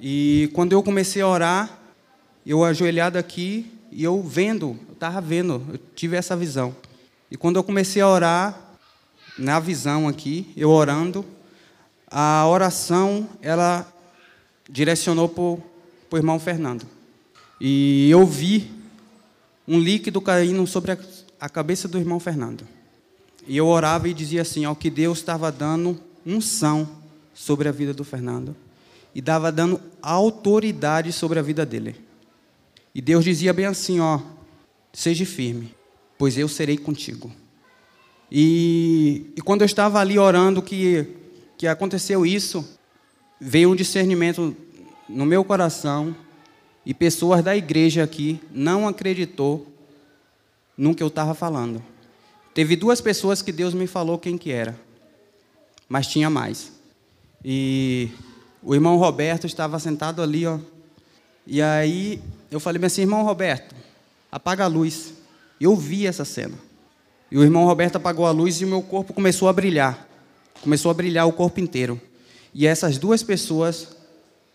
E 0.00 0.50
quando 0.52 0.72
eu 0.72 0.82
comecei 0.82 1.22
a 1.22 1.28
orar, 1.28 1.78
eu 2.44 2.64
ajoelhado 2.64 3.18
aqui 3.18 3.70
e 3.90 4.02
eu 4.02 4.20
vendo, 4.22 4.76
eu 4.88 4.94
estava 4.94 5.20
vendo, 5.20 5.62
eu 5.72 5.78
tive 5.94 6.16
essa 6.16 6.36
visão. 6.36 6.74
E 7.30 7.36
quando 7.36 7.56
eu 7.56 7.62
comecei 7.62 8.02
a 8.02 8.08
orar, 8.08 8.72
na 9.38 9.58
visão 9.58 10.08
aqui, 10.08 10.52
eu 10.56 10.70
orando, 10.70 11.24
a 12.06 12.46
oração, 12.46 13.28
ela 13.40 13.90
direcionou 14.68 15.28
para 15.28 15.42
o 15.42 15.62
irmão 16.16 16.38
Fernando. 16.38 16.86
E 17.60 18.10
eu 18.10 18.26
vi 18.26 18.70
um 19.66 19.78
líquido 19.78 20.20
caindo 20.20 20.66
sobre 20.66 20.92
a, 20.92 20.98
a 21.40 21.48
cabeça 21.48 21.88
do 21.88 21.98
irmão 21.98 22.20
Fernando. 22.20 22.66
E 23.46 23.56
eu 23.56 23.66
orava 23.66 24.08
e 24.08 24.14
dizia 24.14 24.42
assim, 24.42 24.66
ó, 24.66 24.74
que 24.74 24.90
Deus 24.90 25.18
estava 25.18 25.50
dando 25.50 26.00
unção 26.24 26.88
sobre 27.34 27.68
a 27.68 27.72
vida 27.72 27.92
do 27.92 28.04
Fernando 28.04 28.54
e 29.14 29.20
dava 29.20 29.50
dando 29.50 29.80
autoridade 30.00 31.12
sobre 31.12 31.38
a 31.38 31.42
vida 31.42 31.66
dele. 31.66 31.96
E 32.94 33.00
Deus 33.00 33.24
dizia 33.24 33.52
bem 33.52 33.66
assim, 33.66 34.00
ó, 34.00 34.20
seja 34.92 35.24
firme, 35.24 35.74
pois 36.18 36.36
eu 36.38 36.48
serei 36.48 36.76
contigo. 36.76 37.32
E, 38.30 39.32
e 39.36 39.42
quando 39.42 39.62
eu 39.62 39.66
estava 39.66 39.98
ali 39.98 40.18
orando 40.18 40.62
que, 40.62 41.06
que 41.58 41.66
aconteceu 41.66 42.24
isso, 42.24 42.66
veio 43.40 43.70
um 43.70 43.76
discernimento 43.76 44.56
no 45.08 45.26
meu 45.26 45.44
coração 45.44 46.14
e 46.84 46.94
pessoas 46.94 47.42
da 47.42 47.56
igreja 47.56 48.02
aqui 48.02 48.40
não 48.50 48.88
acreditou 48.88 49.66
no 50.76 50.94
que 50.94 51.02
eu 51.02 51.08
estava 51.08 51.34
falando. 51.34 51.82
Teve 52.54 52.76
duas 52.76 53.00
pessoas 53.00 53.40
que 53.40 53.52
Deus 53.52 53.74
me 53.74 53.86
falou 53.86 54.18
quem 54.18 54.36
que 54.36 54.50
era, 54.50 54.78
mas 55.88 56.06
tinha 56.06 56.28
mais. 56.28 56.72
E 57.44 58.10
o 58.62 58.74
irmão 58.74 58.96
Roberto 58.96 59.46
estava 59.46 59.78
sentado 59.78 60.22
ali, 60.22 60.46
ó, 60.46 60.58
e 61.46 61.60
aí 61.60 62.22
eu 62.50 62.60
falei 62.60 62.84
assim, 62.84 63.02
irmão 63.02 63.24
Roberto, 63.24 63.74
apaga 64.30 64.64
a 64.64 64.68
luz. 64.68 65.14
Eu 65.60 65.76
vi 65.76 66.06
essa 66.06 66.24
cena. 66.24 66.54
E 67.30 67.38
o 67.38 67.42
irmão 67.42 67.64
Roberto 67.64 67.96
apagou 67.96 68.26
a 68.26 68.30
luz 68.30 68.60
e 68.60 68.64
o 68.64 68.68
meu 68.68 68.82
corpo 68.82 69.12
começou 69.12 69.48
a 69.48 69.52
brilhar. 69.52 70.06
Começou 70.60 70.90
a 70.90 70.94
brilhar 70.94 71.26
o 71.26 71.32
corpo 71.32 71.60
inteiro. 71.60 72.00
E 72.54 72.66
essas 72.66 72.98
duas 72.98 73.22
pessoas 73.22 73.96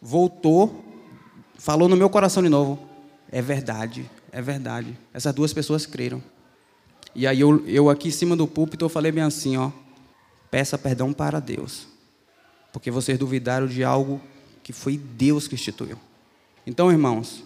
voltou, 0.02 0.84
falou 1.58 1.90
no 1.90 1.98
meu 1.98 2.10
coração 2.10 2.44
de 2.44 2.50
novo. 2.50 2.80
É 3.32 3.42
verdade, 3.42 4.10
é 4.32 4.42
verdade. 4.42 4.98
Essas 5.14 5.34
duas 5.34 5.52
pessoas 5.52 5.86
creram. 5.86 6.22
E 7.16 7.26
aí 7.26 7.40
eu, 7.40 7.66
eu 7.68 7.90
aqui 7.90 8.10
em 8.10 8.12
cima 8.12 8.36
do 8.36 8.48
púlpito 8.48 8.86
eu 8.86 8.90
falei 8.90 9.12
bem 9.12 9.24
assim, 9.24 9.58
ó. 9.58 9.72
Peça 10.52 10.78
perdão 10.78 11.14
para 11.14 11.40
Deus. 11.40 11.88
Porque 12.72 12.92
vocês 12.92 13.18
duvidaram 13.18 13.68
de 13.68 13.84
algo 13.84 14.22
que 14.64 14.72
foi 14.74 14.98
Deus 14.98 15.48
que 15.48 15.56
instituiu. 15.56 15.98
Então, 16.66 16.92
irmãos, 16.92 17.44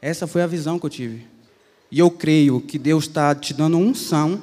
essa 0.00 0.26
foi 0.26 0.42
a 0.42 0.46
visão 0.46 0.78
que 0.78 0.86
eu 0.86 0.90
tive. 0.90 1.26
E 1.90 1.98
eu 1.98 2.10
creio 2.10 2.60
que 2.60 2.78
Deus 2.78 3.04
está 3.04 3.34
te 3.34 3.54
dando 3.54 3.78
unção, 3.78 4.40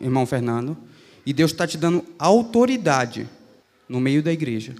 irmão 0.00 0.26
Fernando, 0.26 0.76
e 1.24 1.32
Deus 1.32 1.52
está 1.52 1.66
te 1.66 1.78
dando 1.78 2.04
autoridade 2.18 3.28
no 3.88 4.00
meio 4.00 4.22
da 4.22 4.32
igreja. 4.32 4.74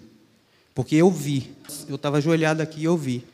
Porque 0.75 0.97
eu 0.97 1.11
vi, 1.11 1.51
eu 1.89 1.97
estava 1.97 2.19
ajoelhado 2.19 2.63
aqui 2.63 2.81
e 2.81 2.85
eu 2.85 2.97
vi. 2.97 3.25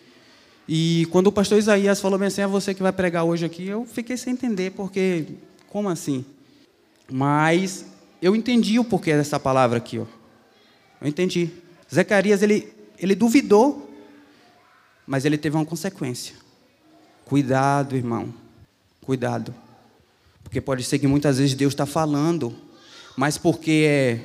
E 0.68 1.06
quando 1.10 1.28
o 1.28 1.32
pastor 1.32 1.58
Isaías 1.58 2.00
falou 2.00 2.18
bem 2.18 2.28
assim, 2.28 2.40
é 2.40 2.46
você 2.46 2.74
que 2.74 2.82
vai 2.82 2.92
pregar 2.92 3.24
hoje 3.24 3.44
aqui, 3.44 3.66
eu 3.66 3.86
fiquei 3.86 4.16
sem 4.16 4.32
entender, 4.32 4.72
porque, 4.72 5.26
como 5.70 5.88
assim? 5.88 6.24
Mas 7.10 7.86
eu 8.20 8.34
entendi 8.34 8.78
o 8.78 8.84
porquê 8.84 9.14
dessa 9.14 9.38
palavra 9.38 9.78
aqui, 9.78 9.98
ó. 9.98 10.06
Eu 11.00 11.08
entendi. 11.08 11.50
Zacarias, 11.92 12.42
ele, 12.42 12.72
ele 12.98 13.14
duvidou 13.14 13.86
mas 15.06 15.24
ele 15.24 15.38
teve 15.38 15.56
uma 15.56 15.64
consequência. 15.64 16.34
Cuidado, 17.24 17.96
irmão. 17.96 18.34
Cuidado. 19.00 19.54
Porque 20.42 20.60
pode 20.60 20.82
ser 20.82 20.98
que 20.98 21.06
muitas 21.06 21.38
vezes 21.38 21.54
Deus 21.54 21.72
está 21.72 21.86
falando, 21.86 22.54
mas 23.16 23.38
porque 23.38 23.86
é 23.88 24.20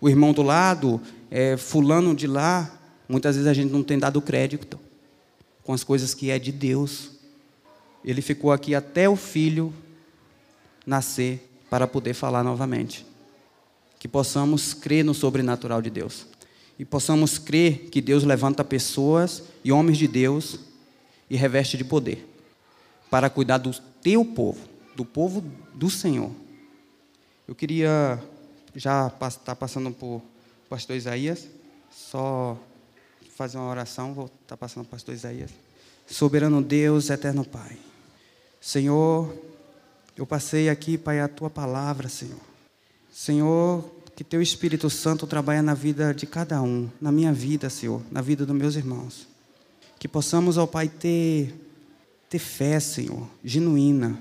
o 0.00 0.08
irmão 0.08 0.32
do 0.32 0.42
lado, 0.42 1.00
é 1.30 1.56
fulano 1.56 2.14
de 2.14 2.26
lá, 2.26 2.70
muitas 3.08 3.36
vezes 3.36 3.48
a 3.48 3.54
gente 3.54 3.72
não 3.72 3.82
tem 3.82 3.98
dado 3.98 4.20
crédito 4.20 4.78
com 5.62 5.72
as 5.72 5.82
coisas 5.82 6.12
que 6.12 6.30
é 6.30 6.38
de 6.38 6.52
Deus. 6.52 7.12
Ele 8.04 8.20
ficou 8.20 8.52
aqui 8.52 8.74
até 8.74 9.08
o 9.08 9.16
filho 9.16 9.72
nascer 10.86 11.50
para 11.68 11.86
poder 11.86 12.14
falar 12.14 12.42
novamente. 12.42 13.04
Que 13.98 14.06
possamos 14.06 14.72
crer 14.72 15.04
no 15.04 15.12
sobrenatural 15.12 15.82
de 15.82 15.90
Deus. 15.90 16.26
E 16.78 16.84
possamos 16.84 17.38
crer 17.38 17.88
que 17.90 18.00
Deus 18.00 18.22
levanta 18.22 18.62
pessoas 18.62 19.42
e 19.64 19.72
homens 19.72 19.98
de 19.98 20.06
Deus 20.06 20.60
e 21.28 21.36
reveste 21.36 21.76
de 21.76 21.84
poder 21.84 22.26
para 23.10 23.30
cuidar 23.30 23.58
do 23.58 23.72
teu 24.02 24.24
povo, 24.24 24.60
do 24.94 25.04
povo 25.04 25.42
do 25.74 25.88
Senhor. 25.88 26.30
Eu 27.46 27.54
queria 27.54 28.22
já 28.74 29.06
estar 29.06 29.30
tá 29.30 29.56
passando 29.56 29.90
por 29.90 30.22
pastor 30.68 30.96
Isaías, 30.96 31.48
só 31.90 32.58
fazer 33.36 33.58
uma 33.58 33.70
oração, 33.70 34.12
vou 34.12 34.26
estar 34.26 34.38
tá 34.48 34.56
passando 34.56 34.84
por 34.84 34.90
pastor 34.90 35.14
Isaías. 35.14 35.50
Soberano 36.06 36.62
Deus, 36.62 37.10
eterno 37.10 37.44
Pai. 37.44 37.76
Senhor, 38.60 39.34
eu 40.16 40.26
passei 40.26 40.68
aqui, 40.70 40.96
Pai, 40.96 41.20
a 41.20 41.28
tua 41.28 41.50
palavra, 41.50 42.08
Senhor. 42.08 42.40
Senhor, 43.12 43.84
que 44.14 44.24
teu 44.24 44.40
Espírito 44.40 44.88
Santo 44.88 45.26
trabalhe 45.26 45.60
na 45.60 45.74
vida 45.74 46.14
de 46.14 46.26
cada 46.26 46.62
um, 46.62 46.88
na 46.98 47.12
minha 47.12 47.32
vida, 47.34 47.68
Senhor, 47.68 48.00
na 48.10 48.22
vida 48.22 48.46
dos 48.46 48.56
meus 48.56 48.74
irmãos. 48.74 49.28
Que 49.98 50.08
possamos, 50.08 50.56
ó 50.56 50.66
Pai, 50.66 50.88
ter, 50.88 51.54
ter 52.30 52.38
fé, 52.38 52.80
Senhor, 52.80 53.28
genuína. 53.44 54.18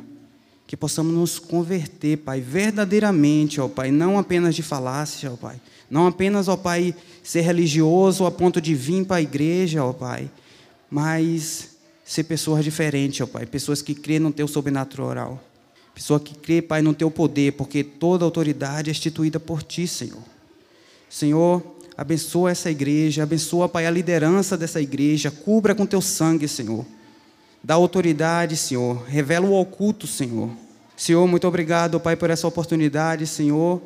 Que 0.68 0.76
possamos 0.76 1.14
nos 1.14 1.40
converter, 1.40 2.18
Pai, 2.18 2.42
verdadeiramente, 2.42 3.62
ó 3.62 3.70
Pai, 3.70 3.90
não 3.90 4.20
apenas 4.20 4.54
de 4.54 4.64
falácia, 4.64 5.32
ó 5.32 5.38
Pai. 5.38 5.62
Não 5.90 6.08
apenas, 6.08 6.50
ó 6.50 6.58
Pai, 6.58 6.94
ser 7.24 7.42
religioso 7.42 8.26
a 8.26 8.32
ponto 8.32 8.60
de 8.60 8.76
vir 8.76 9.06
para 9.06 9.18
a 9.18 9.22
igreja, 9.22 9.84
ó 9.84 9.94
Pai, 9.94 10.30
mas 10.90 11.78
ser 12.04 12.26
pessoas 12.26 12.66
diferentes, 12.66 13.22
ó 13.22 13.28
Pai, 13.28 13.46
pessoas 13.46 13.82
que 13.82 13.96
crêem 13.96 14.20
no 14.20 14.34
Teu 14.34 14.48
sobrenatural. 14.48 15.42
Pessoa 15.96 16.20
que 16.20 16.36
crê, 16.36 16.62
Pai, 16.62 16.84
no 16.84 16.94
Teu 16.94 17.10
poder, 17.10 17.54
porque 17.54 17.84
toda 17.84 18.24
autoridade 18.24 18.90
é 18.90 18.92
instituída 18.92 19.40
por 19.40 19.64
Ti, 19.64 19.88
Senhor. 19.88 20.22
Senhor, 21.10 21.76
Abençoa 21.98 22.52
essa 22.52 22.70
igreja, 22.70 23.24
abençoa, 23.24 23.70
Pai, 23.70 23.86
a 23.86 23.90
liderança 23.90 24.58
dessa 24.58 24.82
igreja, 24.82 25.32
cubra 25.32 25.74
com 25.74 25.86
teu 25.86 26.02
sangue, 26.02 26.46
Senhor. 26.46 26.86
Dá 27.64 27.76
autoridade, 27.76 28.58
Senhor. 28.58 29.06
Revela 29.08 29.48
o 29.48 29.54
oculto, 29.54 30.06
Senhor. 30.06 30.50
Senhor, 30.98 31.26
muito 31.26 31.48
obrigado, 31.48 32.00
Pai, 32.00 32.18
por 32.18 32.30
essa 32.30 32.48
oportunidade, 32.48 33.26
Senhor, 33.26 33.82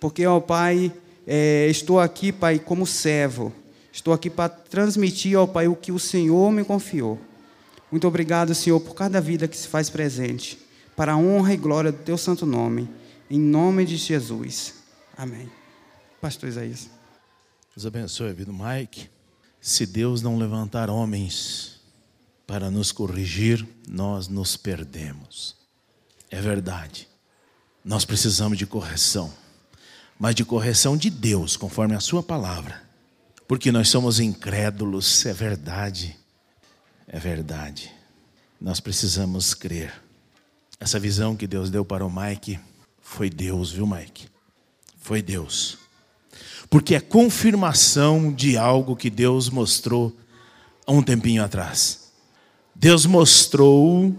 porque, 0.00 0.26
ó 0.26 0.40
Pai, 0.40 0.92
é, 1.24 1.68
estou 1.70 2.00
aqui, 2.00 2.32
Pai, 2.32 2.58
como 2.58 2.84
servo. 2.84 3.52
Estou 3.92 4.12
aqui 4.12 4.28
para 4.28 4.48
transmitir, 4.48 5.38
ó 5.38 5.46
Pai, 5.46 5.68
o 5.68 5.76
que 5.76 5.92
o 5.92 6.00
Senhor 6.00 6.50
me 6.50 6.64
confiou. 6.64 7.16
Muito 7.92 8.08
obrigado, 8.08 8.54
Senhor, 8.56 8.80
por 8.80 8.94
cada 8.94 9.20
vida 9.20 9.46
que 9.46 9.56
se 9.56 9.68
faz 9.68 9.88
presente, 9.88 10.58
para 10.96 11.12
a 11.12 11.16
honra 11.16 11.54
e 11.54 11.56
glória 11.56 11.92
do 11.92 12.02
Teu 12.02 12.18
santo 12.18 12.44
nome. 12.44 12.88
Em 13.30 13.38
nome 13.38 13.84
de 13.84 13.96
Jesus. 13.96 14.74
Amém. 15.16 15.50
Pastor 16.20 16.48
Isaías. 16.48 16.90
Deus 17.74 17.86
abençoe 17.86 18.30
a 18.30 18.32
vida 18.32 18.52
do 18.52 18.58
Mike. 18.58 19.08
Se 19.60 19.86
Deus 19.86 20.20
não 20.20 20.36
levantar 20.36 20.90
homens 20.90 21.80
para 22.46 22.70
nos 22.70 22.92
corrigir, 22.92 23.66
nós 23.88 24.28
nos 24.28 24.56
perdemos. 24.56 25.56
É 26.30 26.40
verdade. 26.40 27.08
Nós 27.84 28.04
precisamos 28.04 28.58
de 28.58 28.66
correção, 28.66 29.32
mas 30.18 30.34
de 30.34 30.44
correção 30.44 30.96
de 30.96 31.08
Deus, 31.08 31.56
conforme 31.56 31.94
a 31.94 32.00
Sua 32.00 32.22
palavra. 32.22 32.82
Porque 33.48 33.72
nós 33.72 33.88
somos 33.88 34.20
incrédulos, 34.20 35.24
é 35.26 35.32
verdade. 35.32 36.16
É 37.06 37.18
verdade. 37.18 37.92
Nós 38.60 38.80
precisamos 38.80 39.54
crer. 39.54 40.01
Essa 40.82 40.98
visão 40.98 41.36
que 41.36 41.46
Deus 41.46 41.70
deu 41.70 41.84
para 41.84 42.04
o 42.04 42.10
Mike 42.10 42.58
foi 43.00 43.30
Deus, 43.30 43.70
viu, 43.70 43.86
Mike? 43.86 44.28
Foi 45.00 45.22
Deus 45.22 45.82
porque 46.72 46.94
é 46.94 47.00
confirmação 47.00 48.32
de 48.32 48.56
algo 48.56 48.96
que 48.96 49.10
Deus 49.10 49.50
mostrou 49.50 50.16
há 50.86 50.92
um 50.92 51.02
tempinho 51.02 51.44
atrás. 51.44 52.10
Deus 52.74 53.04
mostrou 53.04 54.16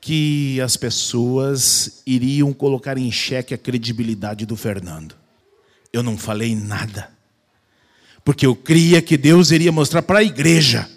que 0.00 0.60
as 0.60 0.76
pessoas 0.76 2.02
iriam 2.06 2.52
colocar 2.52 2.96
em 2.96 3.10
xeque 3.10 3.52
a 3.52 3.58
credibilidade 3.58 4.46
do 4.46 4.54
Fernando. 4.54 5.16
Eu 5.92 6.04
não 6.04 6.16
falei 6.16 6.54
nada, 6.54 7.10
porque 8.24 8.46
eu 8.46 8.54
cria 8.54 9.02
que 9.02 9.16
Deus 9.16 9.50
iria 9.50 9.72
mostrar 9.72 10.02
para 10.02 10.20
a 10.20 10.22
igreja 10.22 10.88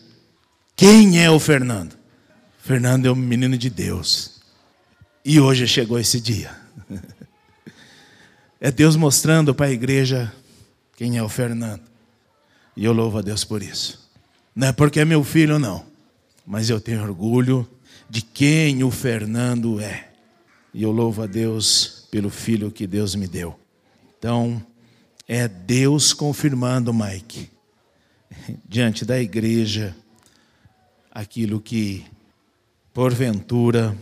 quem 0.76 1.20
é 1.20 1.32
o 1.32 1.40
Fernando. 1.40 1.98
Fernando 2.60 3.08
é 3.08 3.12
um 3.12 3.16
menino 3.16 3.58
de 3.58 3.72
Deus. 3.72 4.33
E 5.26 5.40
hoje 5.40 5.66
chegou 5.68 5.98
esse 5.98 6.20
dia. 6.20 6.52
É 8.60 8.72
Deus 8.72 8.96
mostrando 8.96 9.54
para 9.54 9.66
a 9.68 9.72
igreja 9.72 10.34
quem 10.96 11.18
é 11.18 11.24
o 11.24 11.30
Fernando. 11.30 11.84
E 12.76 12.86
eu 12.86 12.94
louvo 12.94 13.18
a 13.18 13.22
Deus 13.22 13.44
por 13.44 13.62
isso. 13.62 14.10
Não 14.56 14.68
é 14.68 14.72
porque 14.72 15.00
é 15.00 15.06
meu 15.06 15.24
filho, 15.24 15.60
não. 15.60 15.86
Mas 16.46 16.70
eu 16.70 16.80
tenho 16.80 17.02
orgulho 17.02 17.68
de 18.10 18.22
quem 18.22 18.84
o 18.84 18.92
Fernando 18.92 19.80
é. 19.80 20.10
E 20.74 20.84
eu 20.84 20.92
louvo 20.92 21.24
a 21.24 21.26
Deus 21.26 22.08
pelo 22.12 22.30
filho 22.30 22.72
que 22.72 22.86
Deus 22.86 23.16
me 23.16 23.28
deu. 23.28 23.58
Então, 24.18 24.66
é 25.28 25.48
Deus 25.48 26.14
confirmando, 26.14 26.94
Mike, 26.94 27.50
diante 28.68 29.04
da 29.04 29.20
igreja, 29.20 29.96
aquilo 31.12 31.60
que, 31.60 32.06
porventura, 32.94 33.98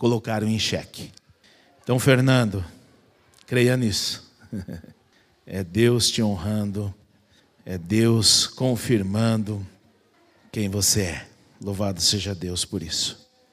colocaram 0.00 0.48
em 0.48 0.58
xeque. 0.58 1.12
Então, 1.82 1.98
Fernando, 1.98 2.64
creia 3.46 3.76
nisso. 3.76 4.32
É 5.52 5.64
Deus 5.64 6.08
te 6.08 6.22
honrando, 6.22 6.94
é 7.66 7.76
Deus 7.76 8.46
confirmando 8.46 9.66
quem 10.52 10.68
você 10.68 11.02
é. 11.02 11.26
Louvado 11.60 12.00
seja 12.00 12.36
Deus 12.36 12.64
por 12.64 12.84
isso. 12.84 13.28